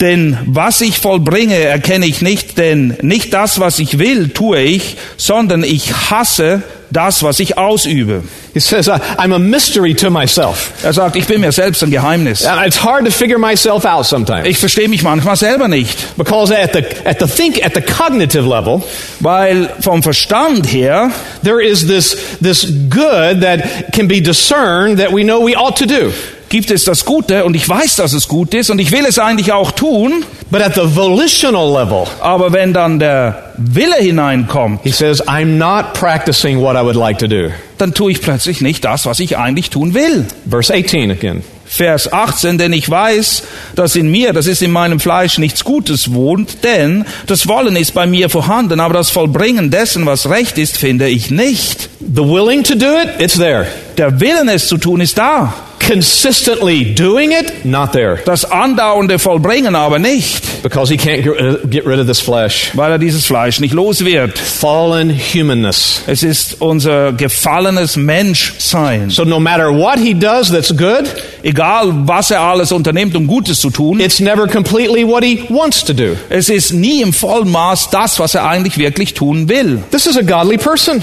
[0.00, 4.96] Denn was ich vollbringe, erkenne ich nicht, denn nicht das, was ich will, tue ich,
[5.16, 8.22] sondern ich hasse das, was ich ausübe.
[8.54, 10.72] He says, "I- I'm a mystery to myself.
[10.82, 12.46] Er sagt, ich bin mir selbst ein Geheimnis.
[12.66, 14.46] It's hard to figure myself out sometimes.
[14.46, 18.46] Ich verstehe mich manchmal selber nicht, Because at the, at the think, at the cognitive
[18.46, 18.82] level,
[19.20, 21.10] weil vom Verstand her
[21.42, 25.86] there is this, this good that can be discerned that we know we ought to
[25.86, 26.12] do.
[26.52, 29.18] Gibt es das Gute und ich weiß, dass es gut ist und ich will es
[29.18, 34.90] eigentlich auch tun, But at the volitional level, aber wenn dann der Wille hineinkommt, he
[34.90, 37.48] says, I'm not practicing what I would like to do.
[37.78, 40.26] dann tue ich plötzlich nicht das, was ich eigentlich tun will.
[40.48, 41.42] Verse 18 again.
[41.64, 46.12] Vers 18, denn ich weiß, dass in mir, das ist in meinem Fleisch, nichts Gutes
[46.12, 50.76] wohnt, denn das Wollen ist bei mir vorhanden, aber das Vollbringen dessen, was recht ist,
[50.76, 51.88] finde ich nicht.
[52.00, 53.66] The willing to do it, it's there.
[53.96, 55.54] Der Willen, es zu tun, ist da.
[55.86, 58.18] Consistently doing it, not there.
[58.24, 62.70] Das andauernde Vollbringen aber nicht, Because he can't get rid- get rid of this flesh.
[62.74, 64.38] weil er dieses Fleisch nicht los wird.
[64.38, 66.02] Fallen humanness.
[66.06, 69.10] Es ist unser gefallenes Menschsein.
[69.10, 71.04] So no matter what he does that's good,
[71.42, 75.84] Egal, was er alles unternimmt, um Gutes zu tun, it's never completely what he wants
[75.84, 76.16] to do.
[76.30, 79.82] es ist nie im Vollmaß das, was er eigentlich wirklich tun will.
[79.90, 81.02] This is a godly person.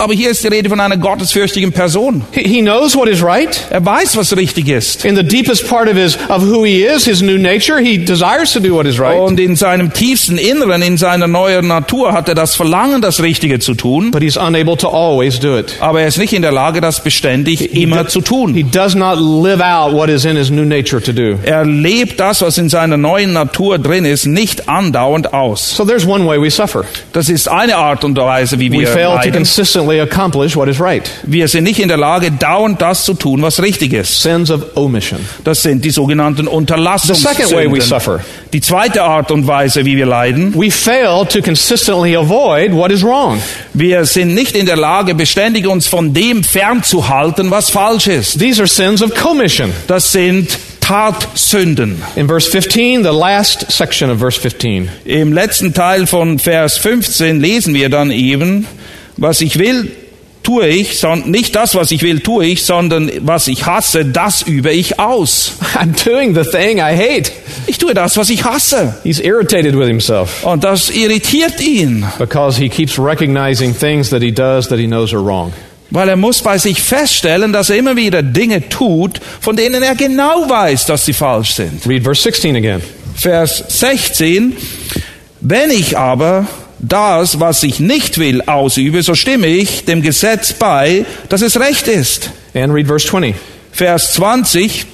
[0.00, 2.22] Aber hier ist die Rede von einer gottesfürchtigen Person.
[2.30, 3.66] He, he knows what is right.
[3.70, 5.04] Er weiß, was richtig ist.
[5.04, 8.52] In the deepest part of his of who he is, his new nature, he desires
[8.52, 9.18] to do what is right.
[9.18, 13.58] Und in seinem tiefsten Inneren, in seiner neuen Natur hat er das Verlangen, das Richtige
[13.58, 14.12] zu tun.
[14.12, 15.74] But he's unable to always do it.
[15.80, 18.70] Aber er ist nicht in der Lage, das beständig immer zu He tun.
[18.70, 21.38] does not live out what is in his new nature to do.
[21.44, 25.74] Er lebt das, was in seiner neuen Natur drin ist, nicht andauernd aus.
[25.76, 26.84] So there's one way we suffer.
[27.12, 29.32] Das ist eine Art und Weise, wie We wir fail to leiden.
[29.88, 31.08] Consistently accomplish what is right.
[31.24, 34.20] Wir sind nicht in der Lage, dauernd das zu tun, was richtig ist.
[34.22, 35.18] Sins of omission.
[35.44, 37.80] Das sind die sogenannten The second way we Unterlassungssünden.
[37.80, 38.20] suffer.
[38.52, 43.02] Die zweite Art und Weise, wie wir leiden, We fail to consistently avoid what is
[43.02, 43.40] wrong.
[43.74, 48.38] wir sind nicht in der Lage, beständig uns von dem fernzuhalten, was falsch ist.
[48.38, 49.72] These are sins of commission.
[49.86, 52.02] Das sind Tatsünden.
[52.16, 54.88] In verse 15, the last section of verse 15.
[55.04, 58.66] Im letzten Teil von Vers 15 lesen wir dann eben,
[59.18, 59.90] was ich will,
[60.42, 64.40] tue ich, son- nicht das, was ich will, tue ich, sondern was ich hasse, das
[64.42, 65.52] übe ich aus.
[65.78, 67.30] I'm doing the thing I hate.
[67.66, 68.96] Ich tue das, was ich hasse.
[69.04, 74.32] He's irritated with himself Und das irritiert ihn, because he keeps recognizing things that he
[74.32, 75.52] does that he knows are wrong.
[75.90, 79.94] weil er muss bei sich feststellen, dass er immer wieder Dinge tut, von denen er
[79.94, 81.86] genau weiß, dass sie falsch sind.
[81.86, 82.82] Read verse 16 again.
[83.16, 84.54] Vers 16,
[85.40, 86.46] wenn ich aber
[86.78, 91.88] das, was ich nicht will, ausübe, so stimme ich dem Gesetz bei, dass es recht
[91.88, 92.30] ist.
[92.54, 93.34] And read verse 20.
[93.72, 94.86] Vers 20,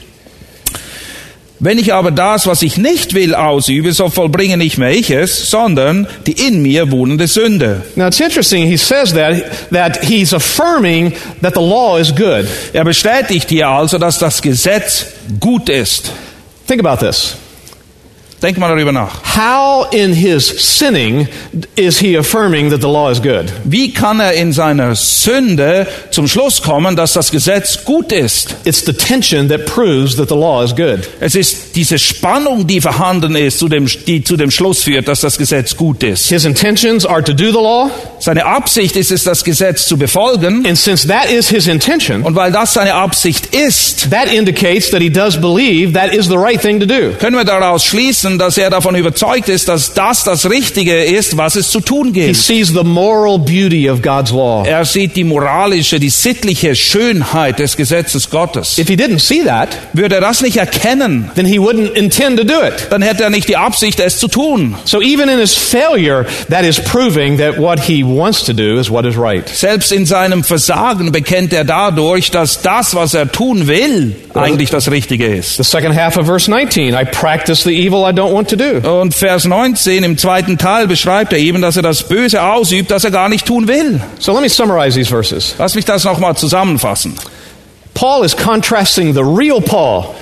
[1.60, 5.48] wenn ich aber das, was ich nicht will, ausübe, so vollbringe nicht mehr ich es,
[5.48, 7.82] sondern die in mir wohnende Sünde.
[7.94, 12.46] Now it's interesting, he says that, that he's affirming that the law is good.
[12.72, 15.06] Er bestätigt hier also, dass das Gesetz
[15.40, 16.12] gut ist.
[16.66, 17.36] Think about this.
[18.44, 19.22] Denk mal darüber nach.
[19.38, 21.26] How in his sinning
[21.76, 23.46] is he affirming that the law is good?
[23.64, 28.54] Wie kann er in seiner Sünde zum Schluss kommen, dass das Gesetz gut ist?
[28.64, 31.08] It's the tension that proves that the law is good.
[31.20, 35.20] Es ist diese Spannung, die vorhanden ist, zu dem, die zu dem Schluss führt, dass
[35.20, 36.28] das Gesetz gut ist.
[36.28, 40.66] His intentions are to do the law, Seine Absicht ist es, das Gesetz zu befolgen.
[40.66, 45.00] and since that is his intention, Und weil das seine Absicht ist, that indicates that
[45.00, 47.10] he does believe that is the right thing to do.
[47.18, 51.56] können wir daraus schließen, dass er davon überzeugt ist, dass das das Richtige ist, was
[51.56, 52.36] es zu tun He gilt.
[52.36, 54.64] sees the moral beauty of God's law.
[54.66, 58.78] Er sieht die moralische, die sittliche Schönheit des Gesetzes Gottes.
[58.78, 62.44] If he didn't see that, Würde er das nicht erkennen, then he wouldn't intend to
[62.44, 62.86] do it.
[62.90, 64.74] dann hätte er nicht die Absicht, es zu tun.
[64.84, 68.90] So even in his failure, that is proving that what he wants to do is
[68.90, 69.48] what is right.
[69.48, 74.90] Selbst in seinem Versagen bekennt er dadurch, dass das, was er tun will, eigentlich das
[74.90, 75.56] Richtige ist.
[75.56, 79.00] The second half of verse 19, I practice the evil I don't want to do.
[79.00, 83.04] Und Vers 19 im zweiten Teil beschreibt er eben, dass er das Böse ausübt, das
[83.04, 84.00] er gar nicht tun will.
[84.18, 85.54] So let me summarize these verses.
[85.58, 87.14] Lass mich das nochmal zusammenfassen.
[87.94, 90.14] Paul is contrasting the real Paul,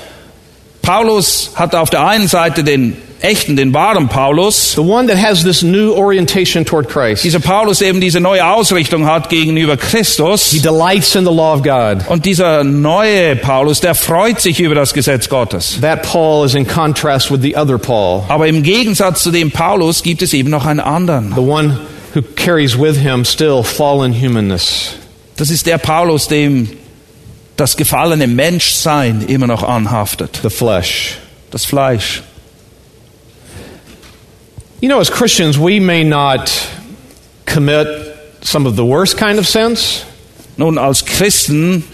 [0.83, 5.43] Paulus hat auf der einen Seite den echten, den wahren Paulus, the one that has
[5.43, 7.25] this new orientation toward Christ.
[7.25, 10.51] dieser Paulus eben diese neue Ausrichtung hat gegenüber He Christus.
[10.63, 12.07] delights in the law of God.
[12.09, 15.79] Und dieser neue Paulus, der freut sich über das Gesetz Gottes.
[15.81, 20.03] That Paul is in contrast with the other Paul, Aber im Gegensatz zu dem Paulus
[20.03, 21.33] gibt es eben noch einen anderen.
[21.35, 21.79] the one
[22.15, 24.97] who carries with him still fallen humanness.
[25.37, 26.69] Das ist der Paulus, dem
[27.57, 30.41] das gefallene Menschsein immer noch anhaftet.
[30.43, 31.19] the flesh.
[31.51, 32.23] Das Fleisch.
[34.83, 36.51] You know, as Christians, we may not
[37.47, 37.87] commit
[38.41, 40.05] some of the worst kind of sins,
[40.57, 41.85] Nun, als Christen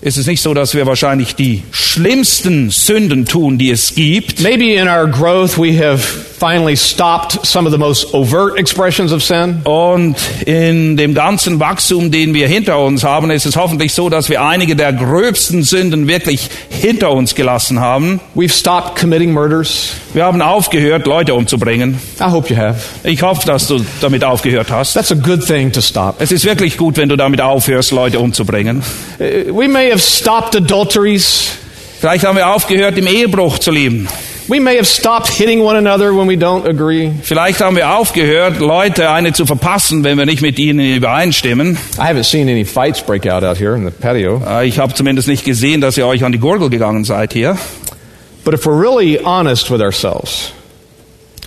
[0.00, 4.40] ist es nicht so, dass wir wahrscheinlich die schlimmsten Sünden tun, die es gibt.
[4.40, 9.22] Maybe in our growth we have finally stopped some of the most overt expressions of
[9.22, 9.60] sin.
[9.64, 14.28] Und in dem ganzen Wachstum, den wir hinter uns haben, ist es hoffentlich so, dass
[14.28, 18.20] wir einige der gröbsten Sünden wirklich hinter uns gelassen haben.
[18.34, 19.90] We've stopped committing murders.
[20.14, 21.98] Wir haben aufgehört, Leute umzubringen.
[22.20, 22.80] I hope you have.
[23.04, 24.94] Ich hoffe, dass du damit aufgehört hast.
[24.94, 26.16] That's a good thing to stop.
[26.20, 28.82] Es ist wirklich gut, wenn du damit aufhörst, Leute umzubringen.
[29.18, 31.48] Uh, We may have stopped adulteries.
[32.00, 34.08] Vielleicht haben wir aufgehört, im Ehebruch zu leben.
[34.48, 37.12] We may have stopped hitting one another when we don't agree.
[37.22, 41.76] Vielleicht haben wir aufgehört, Leute eine zu verpassen, wenn wir nicht mit ihnen übereinstimmen.
[41.98, 44.40] I haven't seen any fights break out out here in the patio.
[44.62, 47.58] Ich habe zumindest nicht gesehen, dass ihr euch an die Gurgel gegangen seid hier.
[48.44, 50.52] But if we're really honest with ourselves,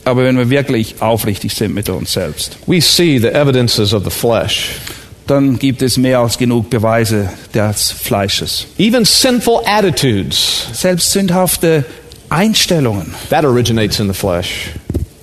[0.06, 4.12] Aber wenn wir wirklich aufrichtig sind mit uns selbst, we see the evidences of the
[4.12, 4.74] flesh.
[5.26, 8.68] dann gibt es mehr als genug Beweise des Fleisches.
[8.78, 11.84] Even sinful attitudes, Selbst sündhafte
[12.32, 14.72] Einstellungen, that originates in the flesh.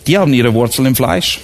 [0.07, 1.41] die haben ihre Wurzel im Fleisch.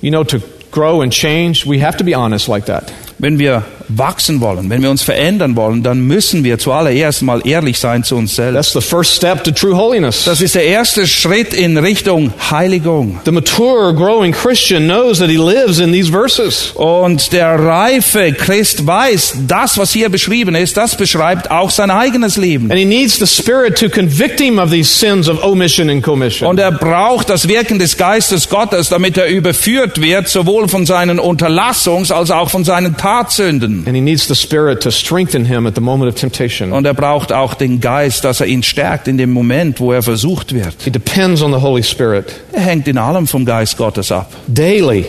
[0.00, 2.92] You know, to grow and change, we have to be honest like that.
[3.18, 7.78] Wenn wir wachsen wollen, wenn wir uns verändern wollen, dann müssen wir zuallererst mal ehrlich
[7.78, 8.54] sein zu uns selbst.
[8.54, 10.24] That's the first step to true holiness.
[10.24, 13.20] Das ist der erste Schritt in Richtung Heiligung.
[13.24, 16.72] The mature, growing Christian knows that he lives in these verses.
[16.74, 22.36] Und der reife Christ weiß, das, was hier beschrieben ist, das beschreibt auch sein eigenes
[22.36, 22.70] Leben.
[22.70, 26.48] And he needs the Spirit to convict him of these sins of omission and commission.
[26.48, 31.20] Und er braucht das Wirken des Geistes Gottes, damit er überführt wird, sowohl von seinen
[31.20, 33.84] Unterlassungs- als auch von seinen Tatsünden.
[33.86, 36.72] And he needs the Spirit to strengthen him at the moment of temptation.
[36.72, 40.02] Und er braucht auch den Geist, dass er ihn stärkt in dem Moment, wo er
[40.02, 40.74] versucht wird.
[40.82, 44.32] He depends on the Holy Spirit Er hängt in allem vom Geist Gottes ab.
[44.46, 45.04] daily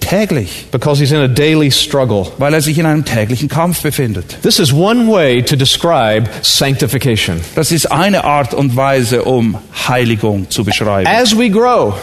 [0.00, 0.66] Täglich.
[0.72, 2.26] because he's in a daily struggle.
[2.38, 4.40] Weil er sich in einem täglichen Kampf befindet.
[4.42, 7.40] This is one way to describe sanctification.
[7.54, 9.56] Das ist eine Art und Weise, um
[9.88, 11.06] Heiligung zu beschreiben.
[11.08, 11.94] As we grow,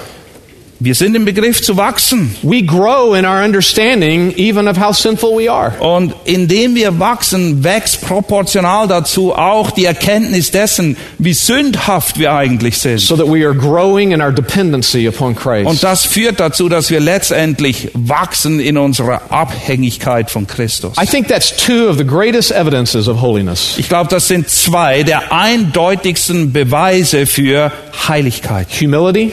[0.86, 2.36] Wir sind im Begriff zu wachsen.
[2.42, 5.72] we grow in our understanding even of how sinful we are.
[5.80, 12.80] Und indem wir wachsen, wächst proportional dazu auch die Erkenntnis dessen, wie sündhaft wir eigentlich
[12.80, 13.00] sind.
[13.00, 15.70] So that we are growing in our dependency upon Christ.
[15.70, 20.98] Und das führt dazu, dass wir letztendlich wachsen in unserer Abhängigkeit von Christus.
[21.02, 23.76] I think that's two of the greatest evidences of holiness.
[23.78, 27.72] Ich glaube, das sind zwei der eindeutigsten Beweise für
[28.10, 28.68] Heiligkeit.
[28.82, 29.32] Humility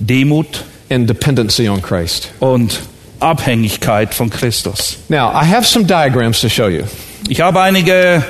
[0.00, 2.30] Demut and dependency on Christ.
[2.40, 2.80] und
[3.20, 4.96] Abhängigkeit von Christus.
[5.08, 6.84] Now, I have some diagrams to show you.
[7.28, 8.22] Ich habe einige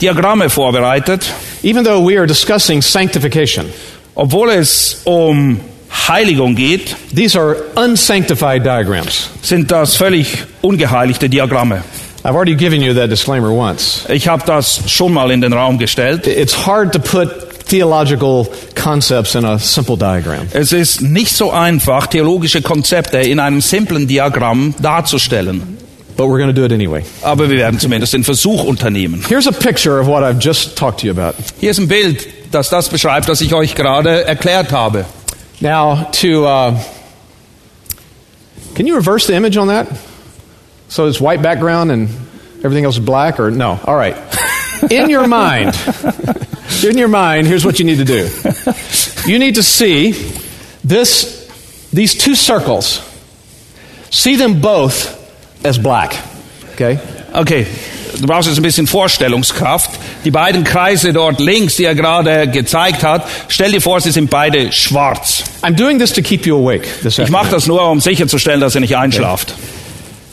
[0.00, 1.24] Diagramme vorbereitet.
[1.62, 3.66] Even though we are discussing sanctification,
[4.14, 5.60] Obwohl es um
[6.08, 9.30] Heiligung geht, these are unsanctified diagrams.
[9.42, 11.82] sind das völlig ungeheiligte Diagramme.
[12.22, 14.04] I've already given you that disclaimer once.
[14.08, 16.26] Ich habe das schon mal in den Raum gestellt.
[16.26, 17.28] It's hard to put
[17.74, 20.46] theological concepts in a simple diagram.
[20.52, 25.78] Es ist nicht so einfach, theologische Konzepte in einem simplen Diagramm darzustellen.
[26.16, 27.02] But we're going to do it anyway.
[27.22, 29.24] Aber wir werden zumindest den Versuch unternehmen.
[29.26, 31.34] Here's a picture of what I've just talked to you about.
[31.58, 35.04] Hier ist ein Bild, das das beschreibt, was ich euch gerade erklärt habe.
[35.60, 36.46] Now, to.
[36.46, 36.78] Uh,
[38.76, 39.88] can you reverse the image on that?
[40.88, 42.08] So it's white background and
[42.62, 43.80] everything else is black, or no?
[43.84, 44.14] All right.
[44.90, 45.74] In your mind,
[46.82, 48.28] in your mind, here's what you need to do.
[49.26, 50.14] You need to see
[50.84, 51.48] this,
[51.92, 53.00] these two circles.
[54.10, 55.16] See them both
[55.64, 56.14] as black.
[56.74, 56.98] Okay?
[57.32, 57.66] Okay,
[58.20, 59.90] du brauchst jetzt ein bisschen Vorstellungskraft.
[60.24, 64.28] Die beiden Kreise dort links, die er gerade gezeigt hat, stell dir vor, sie sind
[64.28, 65.42] beide schwarz.
[65.62, 68.82] I'm doing this to keep you awake Ich mache das nur, um sicherzustellen, dass ihr
[68.82, 69.54] nicht einschlaft.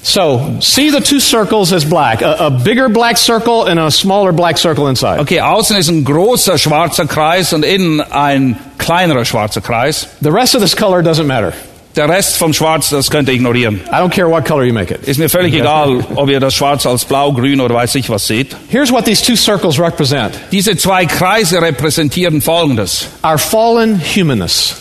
[0.03, 2.21] So, see the two circles as black.
[2.21, 5.19] A, a bigger black circle and a smaller black circle inside.
[5.19, 10.07] Okay, außen ist ein großer schwarzer Kreis und innen ein kleinerer schwarzer Kreis.
[10.21, 11.53] The rest of this color doesn't matter.
[11.95, 13.81] Der Rest vom Schwarz, das könnt ihr ignorieren.
[13.91, 15.05] I don't care what color you make it.
[15.05, 18.25] Ist mir völlig egal, ob ihr das Schwarz als blau, grün oder weiß ich was
[18.25, 18.55] seht.
[18.69, 23.07] Here's what these two circles represent Diese zwei Kreise repräsentieren Folgendes.
[23.25, 24.77] our fallen humanness.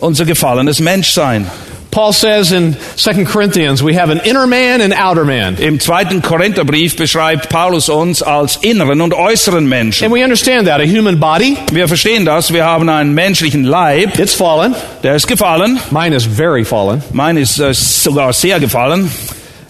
[0.00, 1.46] Unser gefallenes Menschsein.
[1.94, 5.56] Paul says in 2 Corinthians, we have an inner man and outer man.
[5.58, 10.04] Im zweiten Korintherbrief beschreibt Paulus uns als inneren und äußeren Menschen.
[10.04, 10.80] And we understand that.
[10.80, 12.52] A human body, Wir verstehen das.
[12.52, 14.74] Wir haben einen menschlichen Leib, it's fallen.
[15.04, 15.78] der ist gefallen.
[15.92, 17.00] Mine is very fallen.
[17.12, 19.08] Mein ist äh, sogar sehr gefallen.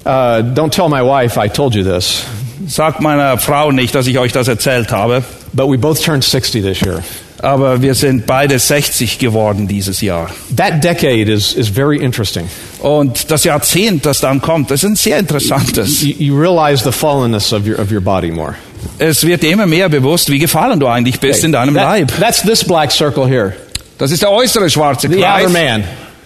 [0.06, 2.24] Uh, don't tell my wife I told you this.
[2.66, 5.22] Sagt meiner Frau nicht, dass ich euch das erzählt habe.
[5.52, 7.02] But we both turned 60 this year.
[7.41, 10.30] Aber wir sind beide 60 geworden dieses Jahr.
[10.57, 12.49] That decade is, is very interesting.
[12.80, 16.03] Und das Jahrzehnt, das dann kommt, das ist ein sehr interessantes.
[16.03, 18.55] You, you realize the fallenness of your, of your body more.
[18.99, 22.12] Es wird dir immer mehr bewusst, wie gefallen du eigentlich bist in deinem That- Leib.
[22.20, 23.55] That's this black circle here,
[23.99, 25.53] Das ist der äußere schwarze the outer Kreis.
[25.53, 25.85] man.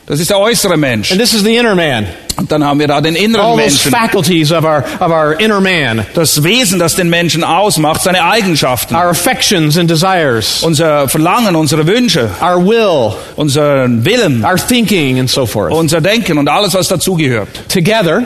[0.08, 1.10] Das ist der äußere Mensch.
[1.12, 2.06] And this is the inner man.
[2.36, 3.90] Und dann haben wir da den inneren All those Menschen.
[3.90, 8.94] faculties of our, of our inner man, Das Wesen, das den Menschen ausmacht, seine Eigenschaften.
[8.94, 15.28] our affections and desires, Unser Verlangen, unsere Wünsche, our will, unseren Willen, our thinking, and
[15.28, 15.72] so forth.
[15.74, 17.48] unser Denken und alles, was dazugehört.
[17.68, 18.22] Together,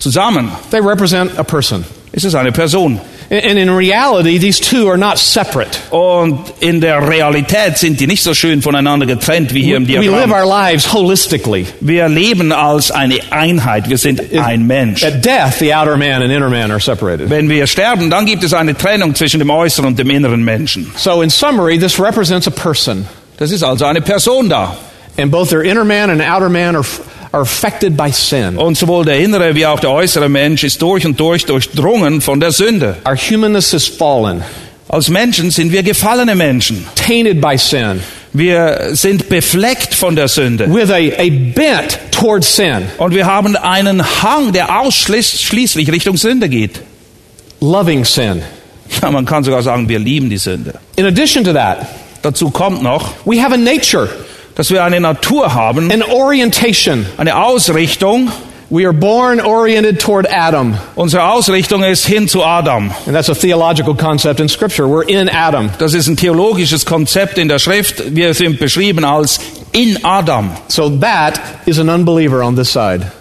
[0.00, 1.84] Zusammen they represent a person.
[2.12, 3.00] ist es eine Person.
[3.42, 5.76] And in reality, these two are not separate.
[5.90, 9.98] Und in der Realität sind die nicht so schön voneinander getrennt wie hier im We
[9.98, 11.66] live our lives holistically.
[11.80, 13.88] Wir leben als eine Einheit.
[13.88, 15.02] Wir sind ein Mensch.
[15.02, 17.28] At death, the outer man and inner man are separated.
[17.28, 20.92] Wenn wir sterben, dann gibt es eine Trennung zwischen dem äußeren und dem inneren Menschen.
[20.96, 23.06] So, in summary, this represents a person.
[23.38, 24.76] Das ist also eine Person da.
[25.16, 26.84] And both their inner man and outer man are,
[27.34, 28.56] are affected by sin.
[28.56, 32.38] Und sowohl der innere wie auch der äußere Mensch ist durch und durch durchdrungen von
[32.40, 32.96] der Sünde.
[33.06, 34.42] Our humanness is fallen,
[34.88, 36.86] Als Menschen sind wir gefallene Menschen.
[36.94, 38.00] tainted by sin,
[38.32, 40.66] Wir sind befleckt von der Sünde.
[40.72, 46.48] with a, a bent towards sin, Und wir haben einen Hang, der ausschließlich Richtung Sünde
[46.48, 46.80] geht.
[47.60, 48.42] loving sin.
[49.02, 50.74] Ja, man kann sogar sagen, wir lieben die Sünde.
[50.96, 51.78] In addition to that,
[52.22, 54.08] Dazu kommt noch, we have a nature,
[54.54, 57.06] dass wir eine Natur haben, an orientation.
[57.16, 58.30] eine Ausrichtung.
[58.70, 60.76] We are born oriented toward Adam.
[60.96, 62.90] Unsere Ausrichtung ist hin zu Adam.
[63.06, 64.88] And that's a theological concept in Scripture.
[64.88, 65.70] We're in Adam.
[65.78, 68.16] Das ist ein theologisches Konzept in der Schrift.
[68.16, 69.38] Wir sind beschrieben als
[69.72, 70.50] in Adam.
[70.68, 73.12] So that is an unbeliever on this side.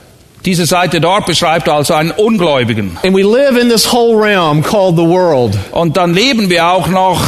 [0.46, 2.98] Diese Seite dort beschreibt also einen Ungläubigen.
[3.04, 5.58] And we live in this whole realm called the world.
[5.72, 7.22] Und dann leben wir auch noch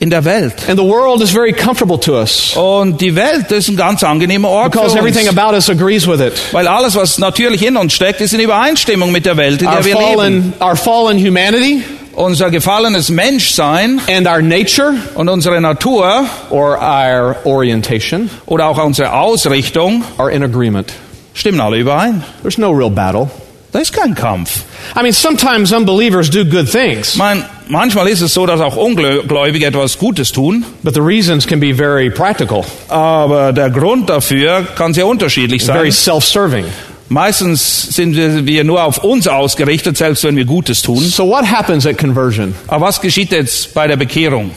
[0.00, 0.54] in der Welt.
[0.68, 4.48] And the world is very comfortable to us Und die Welt ist ein ganz angenehmer
[4.48, 5.38] Ort für because everything uns.
[5.38, 6.32] about us agrees with it.
[6.52, 9.74] Weil alles, was natürlich in uns steckt, ist in Übereinstimmung mit der Welt, in Our
[9.76, 10.04] der wir leben.
[10.06, 11.82] fallen, our fallen humanity
[12.16, 19.12] Unser gefallenes Menschsein and our nature und unsere Natur or our orientation oder auch unsere
[19.12, 20.92] Ausrichtung are in agreement.
[21.34, 22.24] stimmen alle überein.
[22.42, 23.30] There's no real battle.
[23.72, 24.64] Da ist kein Kampf.
[24.98, 29.66] I mean, sometimes unbelievers do good things, Man, manchmal ist es so, dass auch Ungläubige
[29.66, 34.92] etwas Gutes tun, but the reasons can be very practical, aber der Grund dafür kann
[34.94, 35.76] sehr unterschiedlich sein.
[35.76, 36.64] very self serving.
[37.08, 40.98] Meistens sind wir- wir nur auf uns ausgerichtet, selbst wenn wir Gutes tun.
[41.04, 42.54] So, what happens at conversion?
[42.68, 44.52] Aber was geschieht jetzt bei der Bekehrung?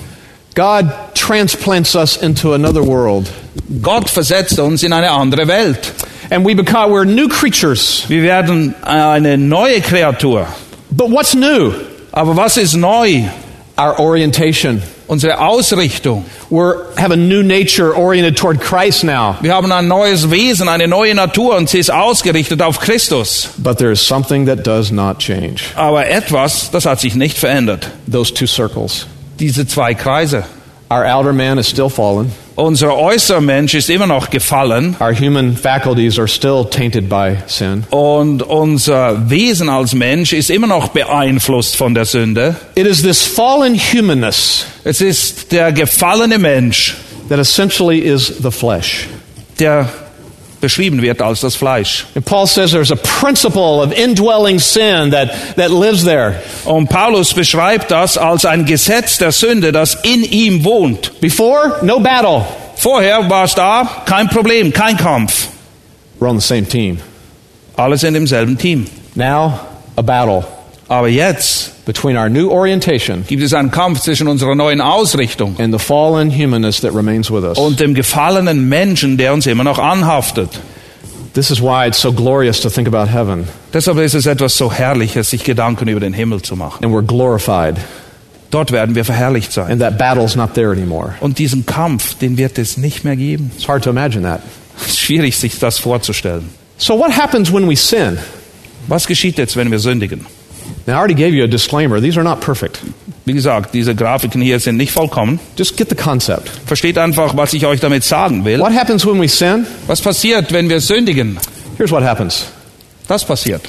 [0.56, 0.86] God
[1.16, 3.28] transplants us into another world,
[3.82, 5.80] Gott versetzt uns in eine andere Welt.
[6.30, 8.04] and we become we're new creatures.
[8.08, 10.46] Wir werden eine neue Kreatur.
[10.92, 11.72] But what's new?
[12.14, 13.24] Aber was ist neu?
[13.76, 14.84] Our orientation.
[15.08, 16.26] Unsere Ausrichtung.
[16.52, 16.62] We
[16.96, 19.36] have a new nature oriented toward Christ now.
[19.42, 23.50] Wir haben ein neues Wesen, eine neue Natur und sie ist ausgerichtet auf Christus.
[23.58, 25.64] But there is something that does not change.
[25.76, 27.90] Aber etwas, das hat sich nicht verändert.
[28.10, 29.08] Those two circles.
[29.40, 30.46] Diese zwei Kreise.
[30.94, 32.32] Our outer man is still fallen.
[32.56, 37.84] Unser äußerer Mensch ist immer noch gefallen Our human faculties are still tainted by sin.
[37.90, 42.56] und unser Wesen als Mensch ist immer noch beeinflusst von der Sünde.
[42.76, 46.96] It is this fallen humanness Es ist der gefallene Mensch,
[47.28, 49.08] that essentially is the flesh.
[49.60, 49.90] der
[50.64, 52.08] beschrieben wird als das Fleisch.
[52.16, 56.42] And Paul says there's a principle of indwelling sin that, that lives there.
[56.66, 61.20] Und Paulus beschreibt das als ein Gesetz der Sünde, das in ihm wohnt.
[61.20, 62.46] Before, no battle.
[62.78, 65.50] Vorher war es da, kein Problem, kein Kampf.
[66.20, 67.00] We're on the same team.
[67.76, 68.88] Alles in demselben Team.
[69.16, 69.60] Now,
[69.98, 70.46] a battle
[70.90, 75.74] Aber jetzt between our new orientation gibt es einen Kampf zwischen unserer neuen Ausrichtung and
[75.74, 77.58] the fallen humanness that remains with us.
[77.58, 80.50] und dem gefallenen Menschen, der uns immer noch anhaftet.
[81.34, 83.48] This is why it's so glorious to think about heaven.
[83.74, 86.86] Deshalb ist es etwas so Herrliches, sich Gedanken über den Himmel zu machen.
[86.86, 87.76] And we're glorified.
[88.52, 89.72] Dort werden wir verherrlicht sein.
[89.72, 91.16] And that battle's not there anymore.
[91.22, 93.52] Und diesen Kampf, den wird es nicht mehr geben.
[93.56, 94.42] It's hard to imagine that.
[94.80, 96.50] Es ist schwierig, sich das vorzustellen.
[96.78, 98.20] So, what happens when we sin?
[98.88, 100.28] Was geschieht jetzt, wenn wir sündigen?
[100.86, 102.02] Now, I already gave you a disclaimer.
[102.02, 102.80] These are not perfect.
[103.26, 105.40] Wie gesagt, diese Grafiken hier sind nicht vollkommen.
[105.58, 106.50] Just get the concept.
[106.66, 108.60] Versteht einfach, was ich euch damit sagen will.
[108.60, 109.66] What happens when we sin?
[109.88, 111.38] Was passiert, wenn wir sündigen?
[111.78, 112.48] Here's what happens
[113.08, 113.62] Das passiert.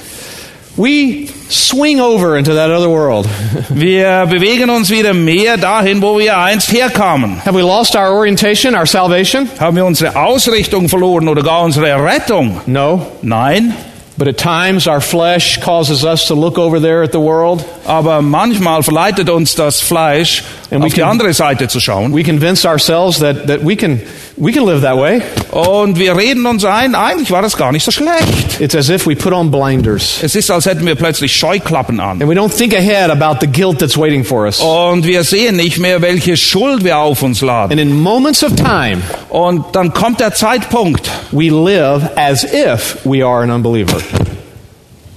[0.77, 3.25] we swing over into that other world.
[3.69, 7.37] Wir bewegen uns wieder mehr dahin, wo wir einst herkamen.
[7.45, 9.47] Have we lost our orientation, our salvation?
[9.57, 12.59] Haben wir unsere Ausrichtung verloren oder gar unsere Rettung?
[12.65, 13.05] No.
[13.21, 13.73] Nein.
[14.17, 17.65] But at times our flesh causes us to look over there at the world.
[17.85, 22.13] Aber manchmal verleitet uns das Fleisch, And we auf die andere Seite zu schauen.
[22.13, 23.99] We convince ourselves that, that we, can,
[24.37, 25.21] we can live that way.
[25.51, 28.59] Und wir reden uns ein, eigentlich war das gar nicht so schlecht.
[28.59, 32.21] It's as if we put on blinders Es ist, als hätten wir plötzlich Scheuklappen an.
[32.21, 34.59] and we don't think ahead about the guilt that's waiting for us.
[34.59, 37.71] Und wir sehen nicht mehr, welche Schuld wir auf uns laden.
[37.71, 38.97] And in moments of time,
[39.29, 41.09] Und dann kommt der Zeitpunkt.
[41.31, 43.97] we live as if we are an unbeliever.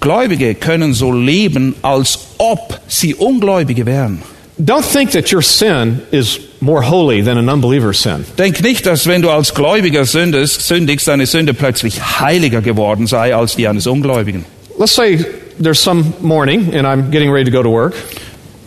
[0.01, 4.23] Gläubige können so leben, als ob sie Ungläubige wären.
[4.59, 8.25] Don't think that your sin is more holy than an unbeliever's sin.
[8.37, 13.35] Denk nicht, dass wenn du als Gläubiger sündest, sündigst, deine Sünde plötzlich heiliger geworden sei
[13.35, 14.45] als die eines Ungläubigen.
[14.77, 15.25] Let's say
[15.63, 17.95] there's some morning and I'm getting ready to go to work,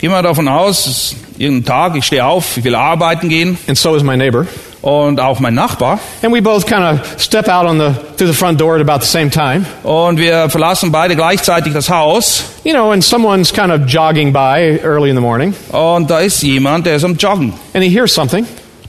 [0.02, 3.56] Geh mal davon aus, es ist irgendein Tag, ich stehe auf, ich will arbeiten gehen
[3.68, 4.48] and so is my neighbor.
[4.82, 5.99] Und auch mein Nachbar.
[6.23, 9.01] And we both kind of step out on the through the front door at about
[9.03, 9.65] the same time.
[9.84, 14.79] Und wir verlassen beide gleichzeitig das Haus You know, and someone's kind of jogging by
[14.84, 17.53] early in the morning, und da ist jemand, der ist am Joggen.
[17.73, 18.45] and he hears something.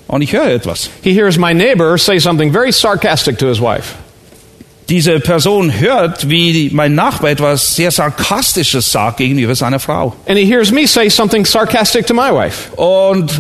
[0.09, 0.91] Und ich höre etwas.
[1.03, 3.95] He hears my neighbor say something very sarcastic to his wife.
[4.89, 10.15] Diese Person hört, wie mein Nachbar etwas sehr Sarkastisches sagt gegenüber seiner Frau.
[10.27, 12.71] And he hears me say something sarcastic to my wife.
[12.77, 13.31] Und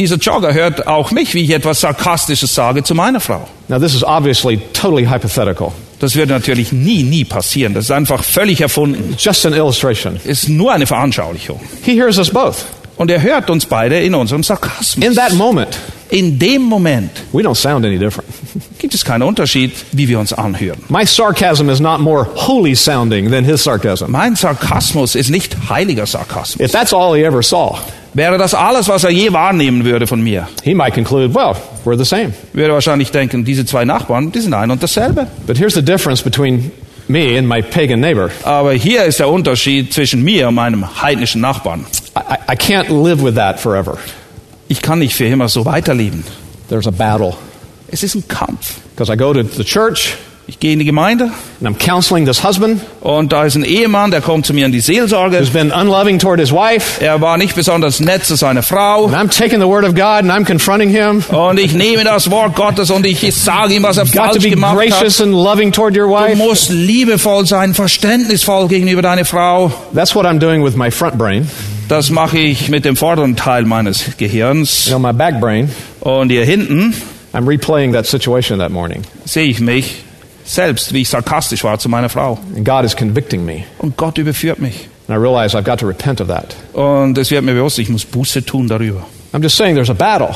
[0.00, 3.46] dieser Jogger hört auch mich, wie ich etwas Sarkastisches sage zu meiner Frau.
[3.68, 5.72] Now, this is obviously totally hypothetical.
[6.00, 7.74] Das wird natürlich nie, nie passieren.
[7.74, 9.14] Das ist einfach völlig erfunden.
[9.18, 10.18] Just an illustration.
[10.24, 11.60] Ist nur eine Veranschaulichung.
[11.82, 12.64] He hears us both.
[12.96, 15.04] Und er hört uns beide in unserem Sarkasmus.
[15.04, 15.78] In that moment,
[16.10, 18.28] In dem Moment we don't sound any different.
[18.78, 20.78] gibt es keinen Unterschied, wie wir uns anhören.
[20.88, 24.10] My sarcasm is not more holy sounding than his sarcasm.
[24.10, 26.60] Mein Sarkasmus ist nicht heiliger Sarkasmus.
[26.66, 27.78] If that's all he ever saw,
[28.12, 31.54] Wäre das alles, was er je wahrnehmen würde von mir, he might conclude, well,
[31.84, 32.32] we're the same.
[32.52, 35.26] würde wahrscheinlich denken, diese zwei Nachbarn, die sind ein und dasselbe.
[35.46, 36.72] But here's the difference between
[37.06, 41.40] me and my pagan neighbor Aber hier ist der Unterschied zwischen mir und meinem heidnischen
[41.40, 41.86] Nachbarn.
[42.16, 43.96] I- I can't live with that forever.
[44.66, 46.24] Ich kann nicht für immer so weiterleben.
[46.68, 47.34] There's a battle.
[47.92, 48.74] Es ist ein Kampf.
[48.96, 50.14] Because I go to the church
[50.50, 51.30] Ich gehe in die Gemeinde
[51.60, 54.72] and I'm counseling this husband und da ist ein Ehemann, der kommt zu mir in
[54.72, 55.38] die Seelsorge.
[55.38, 57.00] who's been unloving toward his wife.
[57.00, 59.04] Er war nicht besonders nett zu seiner Frau.
[59.06, 61.22] And I'm taking the word of God and I'm confronting him.
[61.30, 64.42] Und ich nehme das Wort Gottes und ich sage ihm, was er Got to falsch
[64.42, 64.88] be gemacht hat.
[64.90, 66.36] gracious and loving toward your Du wife.
[66.36, 69.70] musst liebevoll sein, verständnisvoll gegenüber deiner Frau.
[69.94, 71.48] That's what I'm doing with my front brain.
[71.88, 74.86] Das mache ich mit dem vorderen Teil meines Gehirns.
[74.86, 75.70] You know, my back brain.
[76.00, 76.92] Und hier hinten
[77.32, 79.02] I'm replaying that situation that morning.
[79.24, 80.02] sehe ich mich
[80.50, 82.38] selbst, wie ich sarkastisch war zu meiner Frau.
[82.64, 83.64] God is convicting me.
[83.78, 84.88] Und Gott überführt mich.
[85.06, 86.56] And I realize I've got to repent of that.
[86.72, 89.06] Und es wird mir bewusst, ich muss Buße tun darüber.
[89.32, 90.34] I'm just saying there's a battle.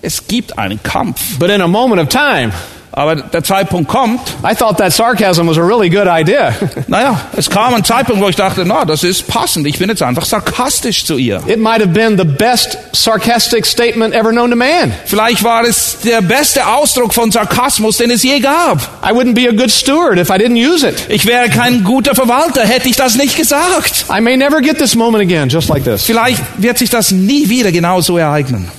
[0.00, 1.38] Es gibt einen Kampf.
[1.38, 2.52] But in a moment of time,
[2.94, 6.54] Aber der Zeitpunkt kommt, I thought that sarcasm was a really good idea.
[6.88, 9.66] naja, es kam ein Zeitpunkt, wo ich dachte, na, das ist passend.
[9.66, 11.42] Ich bin jetzt einfach sarkastisch zu ihr.
[11.46, 14.92] It might have been the best sarcastic statement ever known to man.
[15.06, 18.78] Vielleicht war es der beste Ausdruck von Sarkasmus, den es je gab.
[19.02, 21.06] I wouldn't be a good steward if I didn't use it.
[21.08, 24.04] Ich wäre kein guter Verwalter, hätte ich das nicht gesagt.
[24.14, 26.04] I may never get this moment again, just like this.
[26.04, 28.70] Vielleicht wird sich das nie wieder genauso ereignen.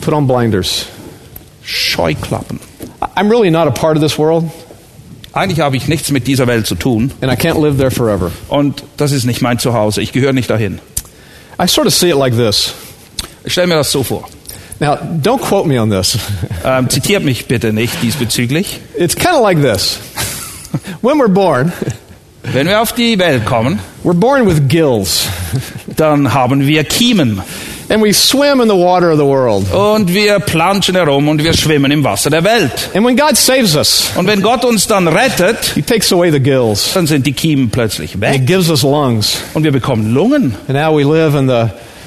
[0.00, 0.86] Put on blinders.
[1.62, 2.58] Scheuklappen.
[3.16, 4.44] I'm really not a part of this world,
[5.34, 8.30] Eigentlich habe ich nichts mit dieser Welt zu tun and I can't live there forever.
[8.48, 10.02] und das ist nicht mein Zuhause.
[10.02, 10.78] Ich gehöre nicht dahin.
[11.62, 12.74] I sort of see it like this.
[13.44, 14.28] Ich stelle mir das so vor.
[14.78, 16.18] Now, don't quote me on this.
[16.64, 18.80] Ähm, zitiert mich bitte nicht diesbezüglich.
[18.98, 19.98] It's kind of like this.
[21.02, 21.72] When we're born,
[22.42, 25.26] Wenn wir auf die Welt kommen, we're born with gills,
[25.96, 27.40] dann haben wir Kiemen
[27.92, 29.70] and we swim in the water of the world.
[29.72, 32.90] und wir planschen herum und wir schwimmen im Wasser der Welt.
[32.94, 36.40] And when God saves us, Und wenn Gott uns dann rettet, He takes away the
[36.40, 36.92] gills.
[36.94, 39.38] dann sind die Kiemen plötzlich He weg gives us lungs.
[39.54, 40.54] und wir bekommen Lungen.
[40.68, 41.66] And now we live in the,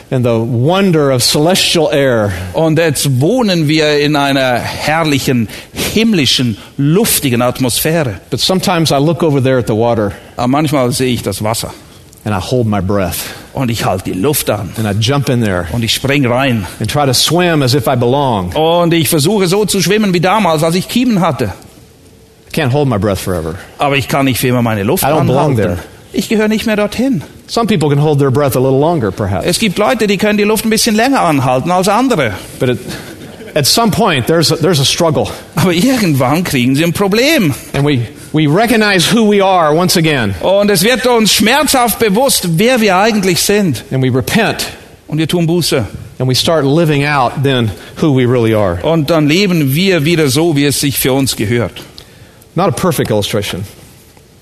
[0.10, 2.32] in the wonder of celestial air.
[2.54, 5.48] Und jetzt wohnen wir in einer herrlichen,
[5.94, 8.16] himmlischen, luftigen Atmosphäre.
[8.32, 11.74] But sometimes I look over there at the water Aber manchmal sehe ich das Wasser
[12.24, 13.18] and I hold my breath
[13.56, 16.68] und ich halte die Luft an and I jump in there und ich spring rein.
[16.80, 18.52] and try to swim as if I belong.
[18.54, 21.54] Und ich versuche so zu schwimmen wie damals, als ich Kiemen hatte.
[22.48, 23.56] I can't hold my breath forever.
[23.80, 25.56] Aber ich kann nicht für immer meine Luft I don't belong anhalten.
[25.58, 25.78] there.
[26.14, 27.22] Ich gehöre nicht mehr dorthin.
[27.48, 29.46] Some people can hold their breath a little longer, perhaps.
[29.46, 32.34] Es gibt Leute, die können die Luft ein bisschen länger anhalten als andere.
[32.60, 32.78] But at,
[33.54, 35.28] at some point, there's a, there's a struggle.
[35.56, 37.54] Aber irgendwann kriegen sie ein Problem.
[37.74, 38.00] And we,
[38.36, 40.36] we recognize who we are once again.
[40.42, 43.84] Und es wird uns schmerzhaft bewusst, wer wir eigentlich sind.
[43.92, 44.66] And we repent.
[45.08, 45.86] Und wir tun Buße.
[46.20, 47.72] And we start living out then
[48.02, 48.80] who we really are.
[48.84, 51.82] Und dann leben wir wieder so, wie es sich für uns gehört.
[52.56, 53.64] Not a perfect illustration,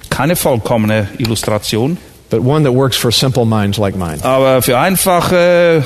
[0.10, 1.98] Keine vollkommene Illustration,
[2.30, 4.24] but one that works for simple minds like mine.
[4.24, 5.84] aber für einfache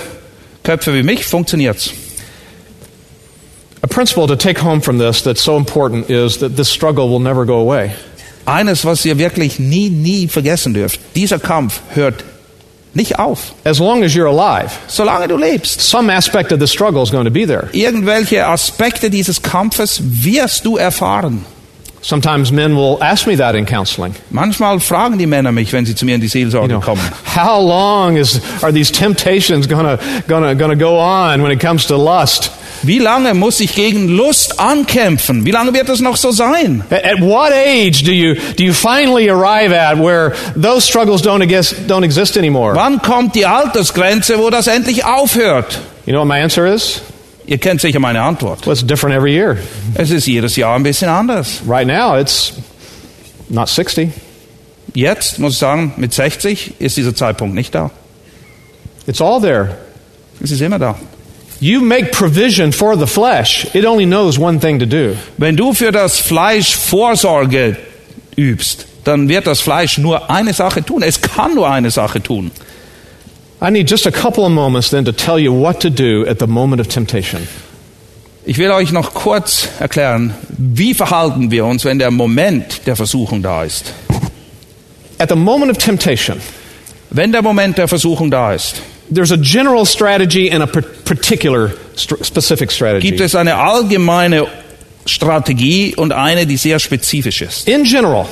[0.63, 1.93] Köpfe wie mich funktioniert's.
[3.83, 7.19] A principle to take home from this that's so important is that this struggle will
[7.19, 7.91] never go away.
[8.45, 10.99] Eines, was ihr wirklich nie, nie vergessen dürft.
[11.15, 12.23] Dieser Kampf hört
[12.93, 15.81] nicht auf, As long as you're alive, solange du lebst.
[15.81, 17.69] some aspect of the struggle is going to be there.
[17.73, 21.45] Irgendwelche Aspekte dieses Kampfes wirst du erfahren.
[22.01, 24.15] Sometimes men will ask me that in counseling.
[24.31, 27.01] Manchmal fragen die Männer mich, wenn sie zu mir in die Seelsorge You know, kommen.
[27.35, 31.97] how long is are these temptations gonna gonna gonna go on when it comes to
[31.97, 32.49] lust?
[32.83, 35.45] Wie lange muss ich gegen Lust ankämpfen?
[35.45, 36.83] Wie lange wird es noch so sein?
[36.89, 41.41] At, at what age do you do you finally arrive at where those struggles don't
[41.41, 42.75] exist don't exist anymore?
[42.75, 45.79] Wann kommt die Altersgrenze, wo das endlich aufhört?
[46.05, 47.01] You know what my answer is?
[47.45, 48.65] Ihr kennt sicher meine Antwort.
[48.65, 49.57] Well, it's different every year.
[49.95, 51.61] Es ist jedes Jahr ein bisschen anders.
[51.65, 52.53] Right now, it's
[53.49, 54.11] not 60.
[54.93, 57.91] Jetzt muss ich sagen, mit 60 ist dieser Zeitpunkt nicht da.
[59.05, 59.77] It's all there.
[60.41, 60.95] Es ist immer da.
[61.59, 63.65] You make provision for the flesh.
[63.73, 65.15] It only knows one thing to do.
[65.37, 67.77] Wenn du für das Fleisch Vorsorge
[68.35, 71.01] übst, dann wird das Fleisch nur eine Sache tun.
[71.01, 72.51] Es kann nur eine Sache tun.
[73.59, 76.39] I need just a couple of moments then to tell you what to do at
[76.39, 77.47] the moment of temptation.
[78.45, 83.41] Ich will euch noch kurz erklären, wie verhalten wir uns, wenn der Moment der Versuchung
[83.41, 83.93] da ist.
[85.17, 86.39] At the moment of temptation,
[87.09, 88.81] Wenn der Moment der Versuchung da ist,
[89.13, 93.09] there's a general strategy and a par- particular specific strategy.
[93.09, 94.47] gibt es eine allgemeine
[95.05, 97.67] Strategie und eine, die sehr spezifisch ist.
[97.67, 98.25] In general,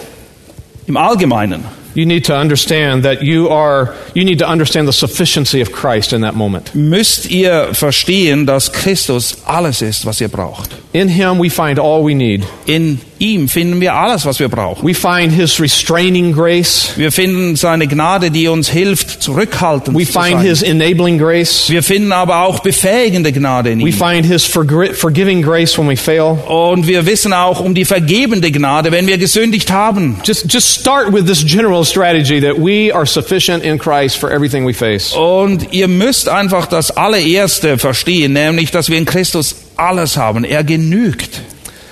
[0.88, 1.64] Im Allgemeinen
[1.96, 6.14] you need to understand that you are you need to understand the sufficiency of Christ
[6.14, 6.76] in that moment.
[6.76, 10.70] müsst ihr verstehen, dass Christus alles ist, was ihr braucht.
[10.96, 12.42] In him we find all we need.
[12.68, 14.88] In ihm finden wir alles, was wir brauchen.
[14.88, 16.94] We find his restraining grace.
[16.96, 20.42] Wir finden seine Gnade, die uns hilft, zurückhaltend We zu find sein.
[20.42, 21.70] his enabling grace.
[21.70, 23.94] Wir finden aber auch befähigende Gnade in We ihm.
[23.94, 26.38] find his forgiving grace when we fail.
[26.48, 30.22] Und wir wissen auch um die vergebende Gnade, wenn wir gesündigt haben.
[30.24, 34.66] Just just start with this general strategy that we are sufficient in Christ for everything
[34.66, 35.12] we face.
[35.12, 40.44] Und ihr müsst einfach das allererste verstehen, nämlich, dass wir in Christus alles haben.
[40.44, 41.42] Er genügt.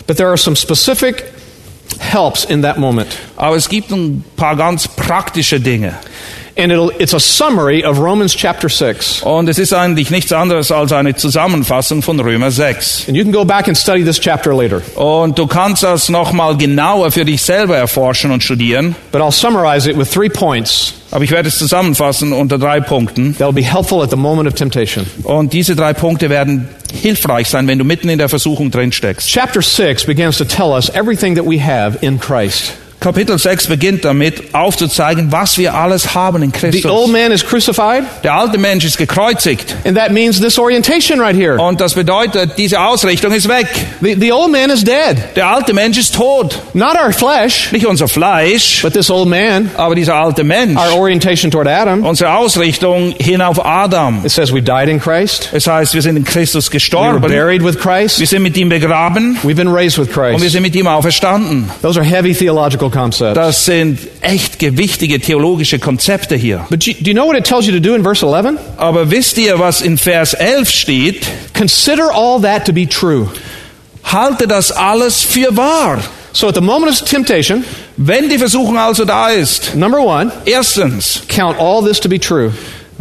[0.08, 1.24] But there are some specific
[2.00, 3.18] helps in that moment.
[3.36, 5.98] Aber es gibt ein paar ganz praktische Dinge.
[6.56, 9.24] And it'll, it's a summary of Romans chapter 6.
[9.24, 13.08] Und es ist eigentlich nichts anderes als eine Zusammenfassung von Römer 6.
[13.08, 14.82] And you can go back and study this chapter later.
[14.96, 18.96] Und du kannst das nochmal genauer für dich selber erforschen und studieren.
[19.12, 23.36] But I'll summarize it with three points Aber ich werde es zusammenfassen unter drei Punkten.
[23.40, 25.08] that'll be helpful at the moment of temptation.
[25.24, 29.28] Und diese drei Punkte werden hilfreich sein, wenn du mitten in der Versuchung drin steckst.
[29.28, 32.74] Chapter 6 begins to tell us everything that we have in Christ.
[33.04, 37.12] Kapitel 6 beginnt damit aufzuzeigen, was wir alles haben in The old Christus.
[37.12, 41.62] man is crucified, Der alte Mensch ist gekreuzigt and that means this orientation right here.
[41.62, 43.68] und das bedeutet, diese Ausrichtung ist weg.
[44.02, 45.18] The, the old man is dead.
[45.36, 46.58] Der alte Mensch ist tot.
[46.74, 50.80] Not our flesh, Nicht unser Fleisch, but this old man, aber dieser alte Mensch.
[50.80, 52.06] our orientation toward Adam.
[52.06, 54.22] Unsere Ausrichtung hin auf Adam.
[54.24, 55.50] It says we died in Christ.
[55.52, 57.22] Es heißt, wir sind in Christus We were gestorben.
[57.22, 58.18] buried with Wir Christ.
[58.26, 60.52] sind mit ihm begraben We've been raised with und wir Christ.
[60.54, 61.70] sind mit ihm auferstanden.
[61.82, 63.34] Those are heavy theological concepts.
[63.36, 66.66] Das sind echt gewichtige theologische Konzepte hier.
[66.70, 68.58] But do you know what it tells you to do in verse 11?
[68.78, 71.28] Aber wisst ihr, was in Vers 11 steht?
[71.54, 73.28] Consider all that to be true.
[74.04, 76.00] Halte das alles für wahr.
[76.32, 77.66] So at the moment of temptation,
[77.96, 82.52] Wenn die Versuchung also da ist, number one, erstens, count all this to be true.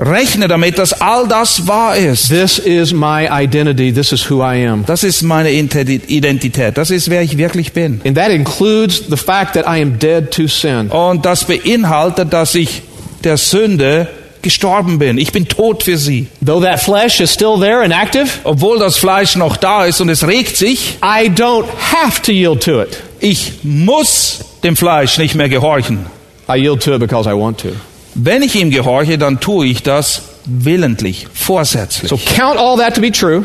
[0.05, 2.29] Rechne damit, dass all das wahr ist.
[2.29, 3.93] This is my identity.
[3.93, 4.85] This is who I am.
[4.87, 6.77] Das ist meine Identität.
[6.77, 8.01] Das ist, wer ich wirklich bin.
[8.05, 10.89] And that includes the fact that I am dead to sin.
[10.91, 12.83] Und das beinhaltet, dass ich
[13.25, 14.09] der Sünde
[14.43, 15.19] gestorben bin.
[15.19, 16.27] Ich bin tot für sie.
[16.45, 20.09] Though that flesh is still there and active, Obwohl das Fleisch noch da ist und
[20.09, 23.01] es regt sich, I don't have to yield to it.
[23.21, 26.07] ich muss dem Fleisch nicht mehr gehorchen.
[26.49, 27.69] I yield to it because I want to.
[28.15, 32.09] Wenn ich ihm gehorche, dann tue ich das willentlich, vorsätzlich.
[32.09, 33.45] So count all that to be true.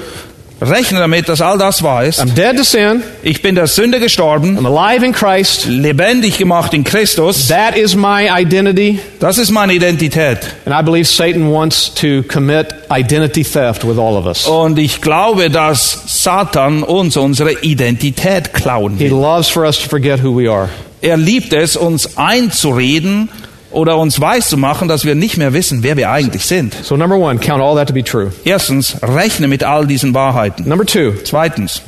[0.59, 2.19] Rechne damit, dass all das wahr ist.
[2.19, 3.03] I'm dead to sin.
[3.21, 5.67] Ich bin der Sünde gestorben, I'm alive in Christ.
[5.67, 7.47] lebendig gemacht in Christus.
[7.49, 8.97] That is my identity.
[9.19, 10.39] Das ist meine Identität.
[10.65, 14.47] And I believe Satan wants to commit identity theft with all of us.
[14.47, 19.19] Und ich glaube, dass Satan uns unsere Identität klauen He will.
[19.21, 20.69] loves for us to forget who we are.
[21.01, 23.29] Er liebt es, uns einzureden
[23.71, 26.73] oder uns weiszumachen, dass wir nicht mehr wissen, wer wir eigentlich sind.
[26.83, 28.31] So number one, count all that to be true.
[28.43, 30.67] Erstens, rechne mit all diesen Wahrheiten.
[30.67, 31.81] Number two, Zweitens,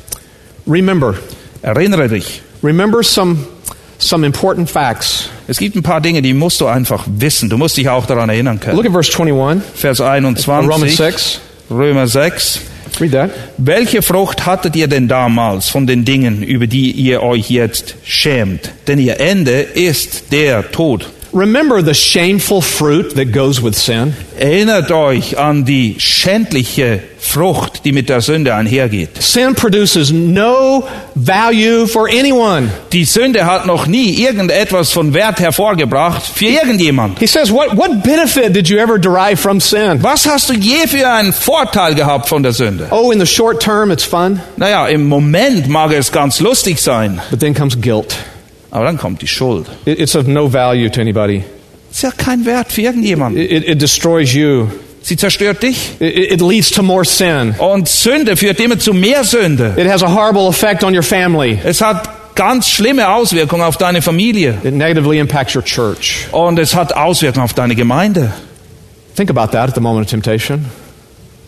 [0.68, 1.16] remember.
[1.62, 2.42] erinnere dich.
[2.62, 3.38] Remember some
[4.00, 5.30] some important facts.
[5.48, 7.50] Es gibt ein paar Dinge, die musst du einfach wissen.
[7.50, 8.78] Du musst dich auch daran erinnern können.
[8.78, 11.40] Look at verse 21, Vers Romans 21, 6.
[11.70, 12.62] Römer 6.
[13.00, 13.30] Read that.
[13.58, 18.72] Welche Frucht hattet ihr denn damals von den Dingen, über die ihr euch jetzt schämt?
[18.88, 21.10] Denn ihr Ende ist der Tod.
[21.32, 24.16] Remember the shameful fruit that goes with sin.
[24.38, 29.22] Erinnert euch an die schändliche Frucht, die mit der Sünde einhergeht.
[29.22, 32.70] Sin produces no value for anyone.
[32.92, 37.20] Die Sünde hat noch nie irgendetwas von Wert hervorgebracht für irgendjemand.
[37.20, 40.02] He says, what, what benefit did you ever derive from sin?
[40.02, 42.88] Was hast du je für einen Vorteil gehabt von der Sünde?
[42.90, 47.22] Oh, in the short term, it's fun, Naja, im Moment mag es ganz lustig sein,
[47.30, 48.16] but then comes guilt.
[48.72, 49.66] Aber dann kommt die Schuld.
[49.86, 51.44] It- It's of no value to anybody.
[51.92, 53.42] Ist ja kein Wert für irgendjemanden.
[53.42, 54.68] It, it, destroys you.
[55.02, 55.92] Sie zerstört dich.
[56.00, 57.56] It, it leads to more sin.
[57.58, 59.74] Und Sünde führt immer zu mehr Sünde.
[59.78, 61.58] It has a horrible effect on your family.
[61.64, 64.56] Es hat ganz schlimme Auswirkungen auf deine Familie.
[64.64, 66.28] It negatively impacts your church.
[66.32, 68.32] Und es hat Auswirkungen auf deine Gemeinde.
[69.16, 70.66] Think about that at the moment of temptation.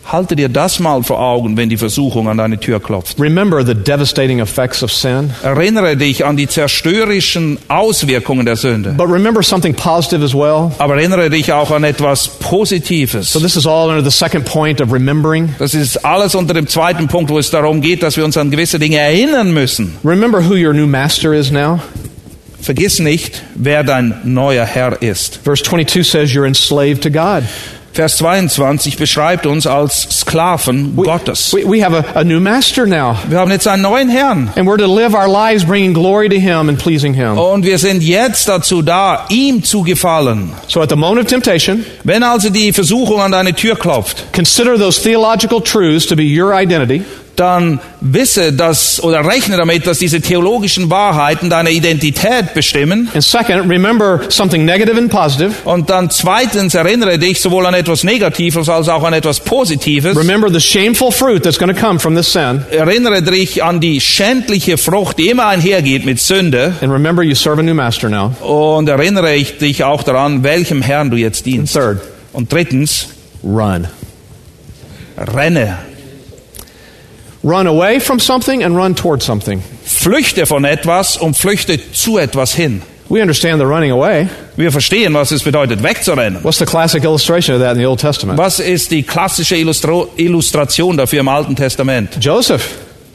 [0.04, 3.20] Halte dir das mal vor Augen, wenn die Versuchung an deine Tür klopft.
[3.20, 5.30] Remember the devastating effects of sin.
[5.42, 8.94] Erinnere dich an die zerstörerischen Auswirkungen der Sünde.
[8.96, 10.72] But remember something positive as well.
[10.78, 13.32] Aber erinnere dich auch an etwas Positives.
[13.32, 15.54] So this is all under the second point of remembering.
[15.58, 18.50] Das ist alles unter dem zweiten Punkt, wo es darum geht, dass wir uns an
[18.50, 19.96] gewisse Dinge erinnern müssen.
[20.04, 21.80] Remember who your new master is now.
[22.60, 25.40] Vergiss nicht, wer dein neuer Herr ist.
[25.42, 27.44] Verse 22 says you're enslaved to God.
[27.92, 31.52] Vers 22 beschreibt uns als Sklaven We, Gottes.
[31.52, 33.16] we, we have a, a new master now.
[33.28, 34.50] Wir haben jetzt einen neuen Herrn.
[34.56, 37.38] And we're to live our lives bringing glory to Him and pleasing Him.
[37.38, 40.52] Und wir sind jetzt dazu da, ihm zu gefallen.
[40.68, 44.78] So at the moment of temptation, Wenn also die Versuchung an deine Tür klopft, consider
[44.78, 47.02] those theological truths to be your identity.
[47.36, 53.08] Dann wisse das oder rechne damit, dass diese theologischen Wahrheiten deine Identität bestimmen.
[53.14, 55.52] And second, remember something negative and positive.
[55.64, 60.16] Und dann zweitens erinnere dich sowohl an etwas Negatives als auch an etwas Positives.
[60.16, 62.62] Remember the shameful fruit that's going to come from this sin.
[62.70, 66.74] Erinnere dich an die schändliche Frucht, die immer einhergeht mit Sünde.
[66.82, 68.34] And remember you serve a new master now.
[68.46, 71.72] Und erinnere ich dich auch daran, welchem Herrn du jetzt And dienst.
[71.74, 71.98] third,
[72.32, 73.08] Und drittens,
[73.42, 73.86] run.
[75.16, 75.78] renne.
[77.44, 79.62] Run away from something and run toward something.
[79.84, 82.82] Flüchte von etwas und flüchte zu etwas hin.
[83.08, 84.28] We understand the running away.
[84.56, 86.42] Wir verstehen, was es bedeutet, wegzurennen.
[86.44, 88.38] What's the classic illustration of that in the Old Testament?
[88.38, 92.16] Was ist die klassische Illustro Illustration dafür im Alten Testament?
[92.20, 92.66] Joseph.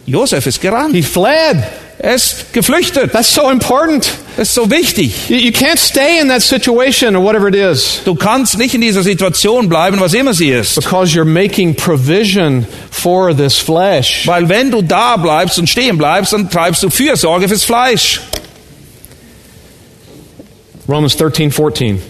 [0.06, 0.94] Josef ist gerannt.
[0.94, 1.64] He fled.
[2.00, 3.12] Er ist geflüchtet.
[3.12, 4.08] That's so important.
[4.38, 5.30] Das ist so wichtig.
[5.30, 8.82] You, you can't stay in that situation or whatever it is Du kannst nicht in
[8.82, 10.76] dieser Situation bleiben, was immer sie ist.
[10.76, 14.28] because you're making provision for this flesh.
[14.28, 18.22] Weil wenn du da bleibst und stehen bleibst, dann treibst du Fürsorge fürs Fleisch.
[20.88, 22.02] Romans 13, 14.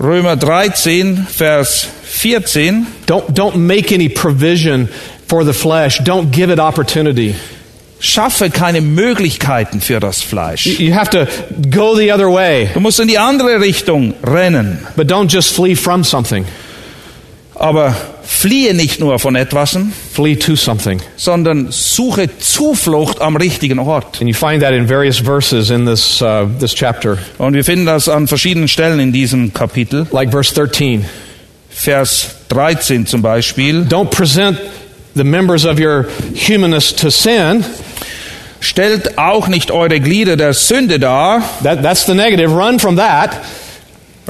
[0.00, 2.86] Römer 13, Vers 14.
[3.06, 4.88] Don't, don't make any provision
[5.26, 6.00] for the flesh.
[6.00, 7.34] Don't give it opportunity.
[8.00, 10.66] Schaffe keine Möglichkeiten für das Fleisch.
[10.66, 11.26] You have to
[11.70, 14.86] go the other way, Du musst in die andere Richtung rennen.
[14.96, 16.44] but don't just flee from something.
[17.56, 17.92] Aber
[18.22, 19.76] fliehe nicht nur von etwas,
[20.12, 21.00] Flee to something.
[21.16, 24.20] sondern suche Zuflucht am richtigen Ort.
[24.20, 27.86] And you find that in various verses in this, uh, this chapter, Und wir finden
[27.86, 30.06] das an verschiedenen Stellen in diesem Kapitel.
[30.12, 31.04] like verse 13.
[31.68, 33.82] Vers 13 zum Beispiel.
[33.88, 34.56] Don't present
[35.18, 36.04] the members of your
[36.34, 37.64] humanness to sin.
[38.60, 41.42] Stellt auch nicht eure Glieder der Sünde dar.
[41.62, 42.52] That, that's the negative.
[42.52, 43.44] Run from that.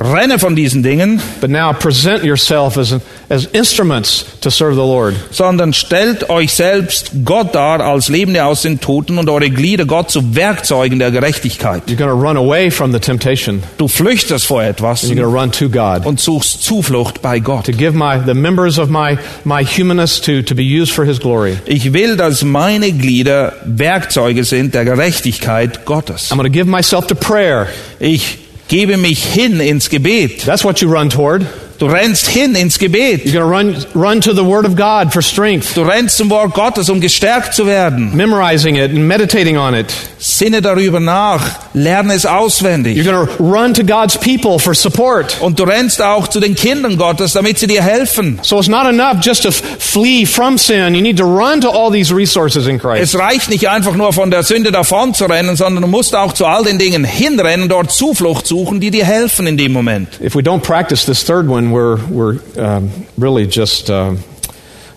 [0.01, 2.95] Renne von diesen Dingen, But now present yourself as,
[3.29, 5.15] as instruments to serve the Lord.
[5.33, 10.11] sondern stellt euch selbst Gott dar als Lebende aus den Toten und eure Glieder Gott
[10.11, 11.83] zu Werkzeugen der Gerechtigkeit.
[11.89, 13.63] You're going to run away from the temptation.
[13.77, 16.07] Du flüchtest vor etwas You're going to run to God.
[16.07, 17.67] und suchst Zuflucht bei Gott.
[17.67, 21.19] To give my, the members of my, my humanness to, to be used for His
[21.19, 21.57] glory.
[21.67, 26.31] Ich will, dass meine Glieder Werkzeuge sind der Gerechtigkeit Gottes.
[26.31, 27.67] I'm going to give myself to prayer.
[27.99, 28.39] Ich
[28.69, 30.45] gebe mich hin ins Gebet.
[30.45, 31.47] That's what you run toward.
[31.79, 33.25] Du rennst hin ins Gebet.
[33.25, 36.29] You're going to run, run to the Word of God for strength, Du rennst zum
[36.29, 38.16] Wort Gottes, um gestärkt zu werden.
[38.16, 39.87] memorizing it and meditating on it.
[40.31, 41.41] Sinne darüber nach,
[41.72, 42.99] lerne es auswendig.
[42.99, 45.41] You're going to run to God's people for support.
[45.41, 48.39] Und du rennst auch zu den Kindern Gottes, damit sie dir helfen.
[48.43, 50.95] So it's not enough just to flee from sin.
[50.95, 53.14] You need to run to all these resources in Christ.
[53.14, 56.35] Es reicht nicht einfach nur von der Sünde davon zu rennen, sondern du musst auch
[56.35, 60.20] zu all den Dingen hinrennen, dort Zuflucht suchen, die dir helfen in dem Moment.
[60.20, 64.18] If we don't practice this third one, we're, we're um, really just um,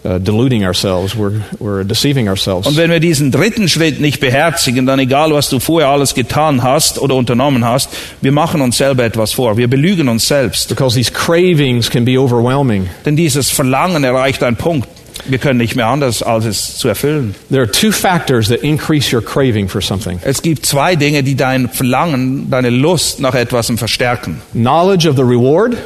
[0.03, 1.15] deluding ourselves.
[1.15, 2.67] We're, we're deceiving ourselves.
[2.67, 6.63] Und wenn wir diesen dritten Schritt nicht beherzigen, dann egal, was du vorher alles getan
[6.63, 7.89] hast oder unternommen hast,
[8.21, 9.57] wir machen uns selber etwas vor.
[9.57, 10.69] Wir belügen uns selbst.
[10.69, 12.89] Because these cravings can be overwhelming.
[13.05, 14.87] Denn dieses Verlangen erreicht einen Punkt.
[15.25, 17.35] Wir können nicht mehr anders, als es zu erfüllen.
[17.49, 21.35] There are two factors that increase your craving for something Es gibt zwei Dinge, die
[21.35, 24.41] dein Verlangen, deine Lust nach etwas verstärken.
[24.53, 25.77] knowledge of the reward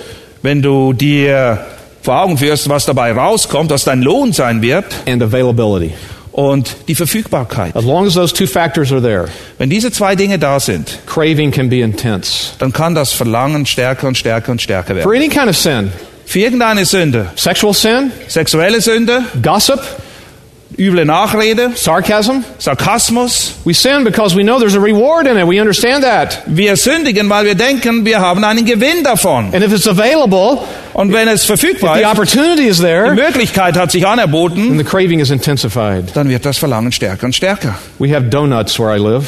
[0.42, 1.66] Wenn du dir
[2.06, 5.94] vor Augen führst, was dabei rauskommt, was dein Lohn sein wird and availability.
[6.32, 7.76] und die Verfügbarkeit.
[7.76, 9.26] As long as those two factors are there,
[9.58, 12.54] Wenn diese zwei Dinge da sind, craving can be intense.
[12.60, 15.22] dann kann das Verlangen stärker und stärker und stärker For werden.
[15.24, 15.92] any kind of sin
[16.26, 19.80] Für irgendeine Sünde, sexual sin, sexuelle Sünde, gossip,
[20.78, 23.56] üble Nachrede, sarcasm Sarkasmus.
[23.66, 25.48] we sin because we know there's a reward in it.
[25.48, 26.42] We understand that.
[26.46, 29.54] Wir sündigen, weil wir denken, wir haben einen Gewinn davon.
[29.54, 30.60] And if it's available,
[30.94, 34.78] Und wenn es verfügbar the ist, opportunity is die there, Möglichkeit hat sich anerboten, then
[34.78, 36.16] the craving is intensified.
[36.16, 37.76] dann wird das Verlangen stärker und stärker.
[38.00, 39.26] We have donuts where I live.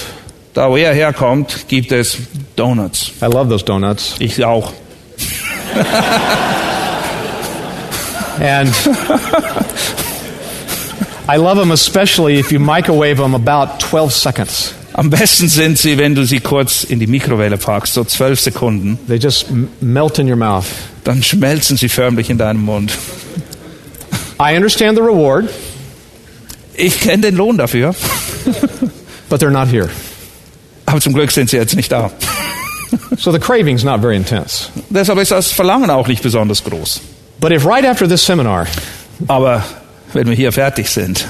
[0.54, 2.18] Da, wo er herkommt, gibt es
[2.56, 3.12] Donuts.
[3.22, 4.16] I love those donuts.
[4.20, 4.74] Ich auch.
[8.40, 8.70] And
[11.30, 14.74] I love them especially if you microwave them about 12 seconds.
[14.94, 18.98] Am besten sind sie, wenn du sie kurz in die Mikrowelle packst, so zwölf Sekunden.
[19.08, 19.48] They just
[19.82, 20.66] melt in your mouth.
[21.04, 22.92] Dann schmelzen sie förmlich in deinem Mund.
[24.40, 25.50] I understand the reward,
[26.76, 27.94] Ich kenne den Lohn dafür,
[29.30, 29.90] but they're not here.
[30.86, 32.12] aber zum Glück sind sie jetzt nicht da.
[33.18, 34.70] So the craving's not very intense.
[34.90, 37.02] Deshalb ist das Verlangen auch nicht besonders groß.
[37.40, 38.68] But if right after this seminar
[39.28, 39.64] Aber
[40.14, 41.26] wenn wir hier fertig sind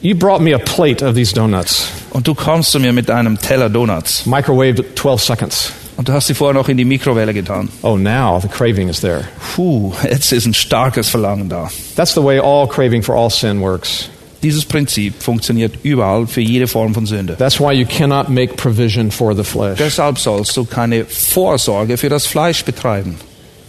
[0.00, 3.38] you brought me a plate of these donuts, und du kommst zu mir mit einem
[3.38, 7.34] Teller Donuts microwaved at 12 seconds, und du hast sie vorher noch in die Mikrowelle
[7.34, 9.24] getan, oh, now the craving is there.
[9.54, 11.70] puh, jetzt ist ein starkes Verlangen da.
[11.96, 14.08] That's the way all craving for all sin works.
[14.42, 17.36] Dieses Prinzip funktioniert überall für jede Form von Sünde.
[17.36, 19.76] That's why you cannot make provision for the flesh.
[19.78, 23.16] Deshalb sollst du keine Vorsorge für das Fleisch betreiben.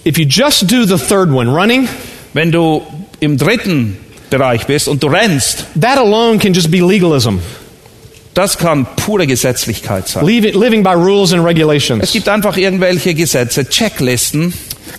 [0.06, 1.90] If you just do the third one, running,
[2.34, 2.82] Wenn du
[3.20, 3.98] im dritten
[4.32, 7.36] Bereich bist und du rennst, that alone can just be legalism,
[8.34, 10.26] das kann pure Gesetzlichkeit sein.
[10.26, 12.12] Living by rules and Es regulations.
[12.12, 14.54] gibt einfach irgendwelche Gesetze, Checklisten,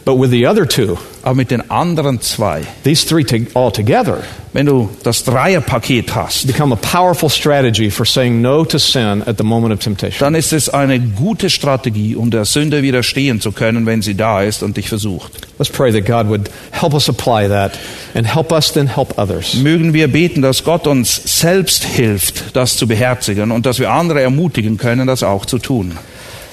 [0.05, 4.19] But with the other two, aber mit den anderen zwei, these three to, all together,
[4.53, 9.39] wenn du das Dreierpaket hast, become a powerful strategy for saying no to sin at
[9.39, 10.19] the moment of temptation.
[10.21, 14.43] dann ist es eine gute Strategie, um der Sünde widerstehen zu können, wenn sie da
[14.43, 15.47] ist und dich versucht.
[15.59, 17.79] Let's pray that God would help us apply that
[18.15, 19.55] and help us then help others.
[19.55, 24.23] Mögen wir beten, dass Gott uns selbst hilft, das zu beherzigen und dass wir andere
[24.23, 25.97] ermutigen können, das auch zu tun.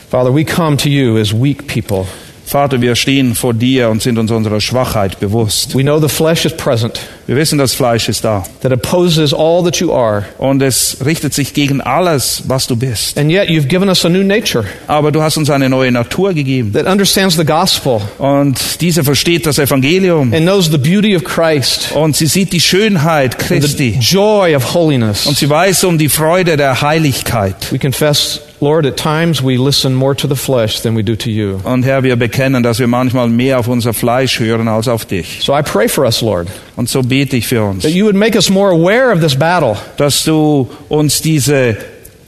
[0.10, 2.08] Father, we come to you as weak people.
[2.50, 5.76] Vater, wir stehen vor dir und sind uns unserer Schwachheit bewusst.
[5.76, 8.44] We know the flesh is present, Wir wissen, das Fleisch ist da.
[8.62, 10.26] that opposes all that you are.
[10.40, 13.20] Und es richtet sich gegen alles, was du bist.
[13.20, 16.34] And yet you've given us a new nature Aber du hast uns eine neue Natur
[16.34, 16.74] gegeben.
[16.74, 20.34] that understands the gospel Und diese versteht das Evangelium.
[20.34, 23.98] and knows the beauty of Christ, Und sie sieht die Schönheit the Christi.
[24.02, 25.28] joy of holiness.
[25.28, 27.72] Und sie weiß um die Freude der Heiligkeit.
[27.72, 31.30] We confess, Lord, at times we listen more to the flesh than we do to
[31.30, 31.62] you.
[31.64, 35.40] Und Herr, wir bekennen, dass wir manchmal mehr auf unser Fleisch hören als auf dich.
[35.42, 38.16] So I pray for us, Lord, Und so bete ich für uns, that you would
[38.16, 41.78] make us more aware of this battle, dass du uns diese,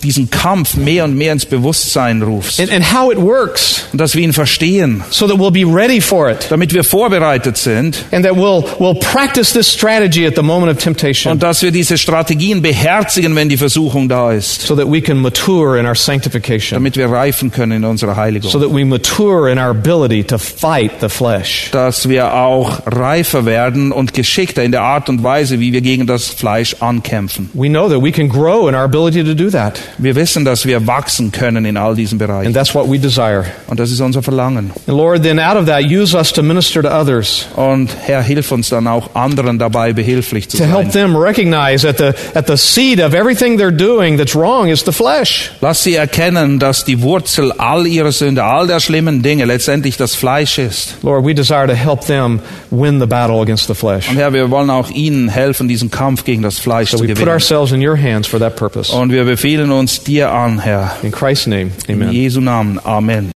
[0.03, 2.59] diesen Kampf mehr und mehr ins Bewusstsein rufst.
[2.59, 6.01] and, and how it works, Und dass wir ihn verstehen, so that we'll be ready
[6.01, 10.41] for it, damit wir vorbereitet sind and that we'll, we'll practice this strategy at the
[10.41, 14.75] moment of temptation, und dass wir diese Strategien beherzigen, wenn die Versuchung da ist, so
[14.75, 18.51] that we can mature in our sanctification, damit wir reifen können in unserer so Heiligung.
[18.51, 21.69] that we mature in our ability to fight the flesh.
[21.71, 26.07] Dass wir auch reifer werden und geschickter in der Art und Weise, wie wir gegen
[26.07, 27.49] das Fleisch ankämpfen.
[27.53, 30.65] We know that we can grow in our ability to do that, Wir wissen, dass
[30.65, 32.53] wir wachsen können in all diesen and Bereichen.
[32.53, 33.45] that's what we desire.
[33.67, 34.71] Und das ist unser Verlangen.
[34.87, 38.51] And Lord, then out of that, use us to minister to others, Und Herr, hilf
[38.51, 40.91] uns dann auch anderen dabei behilflich zu to help sein.
[40.91, 44.91] them recognize that the, at the seed of everything they're doing that's wrong is the
[44.91, 45.51] flesh.
[45.61, 50.15] Lass sie erkennen, dass die Wurzel all ihrer Sünde, all der schlimmen Dinge letztendlich das
[50.15, 50.97] Fleisch ist.
[51.03, 52.39] Lord, we desire to help them
[52.69, 54.09] win the battle against the flesh.
[54.09, 57.07] Und Herr, wir wollen auch ihnen helfen, diesen Kampf gegen das Fleisch So zu we
[57.09, 57.31] put gewinnen.
[57.33, 58.91] ourselves in your hands for that purpose.
[58.95, 60.97] Und wir befehlen uns dir an, Herr.
[61.03, 62.11] In Christ's name, In amen.
[62.13, 62.79] Jesu Namen.
[62.86, 63.29] Amen.